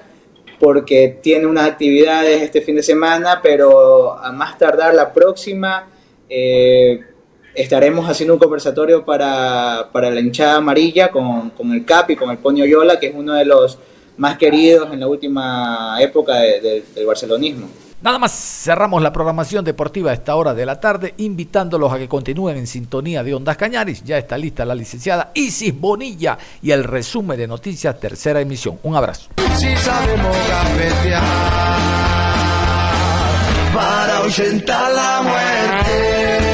[0.58, 5.88] porque tiene unas actividades este fin de semana, pero a más tardar la próxima
[6.28, 7.00] eh,
[7.54, 12.62] estaremos haciendo un conversatorio para, la hinchada amarilla con, con, el Capi, con el Pony
[12.62, 13.78] Oyola, que es uno de los
[14.16, 17.68] más queridos en la última época del barcelonismo.
[18.02, 22.08] Nada más cerramos la programación deportiva a esta hora de la tarde, invitándolos a que
[22.08, 24.02] continúen en sintonía de Ondas Cañaris.
[24.02, 28.80] Ya está lista la licenciada Isis Bonilla y el resumen de noticias, tercera emisión.
[28.82, 29.28] Un abrazo.
[33.72, 34.20] para
[34.90, 36.51] la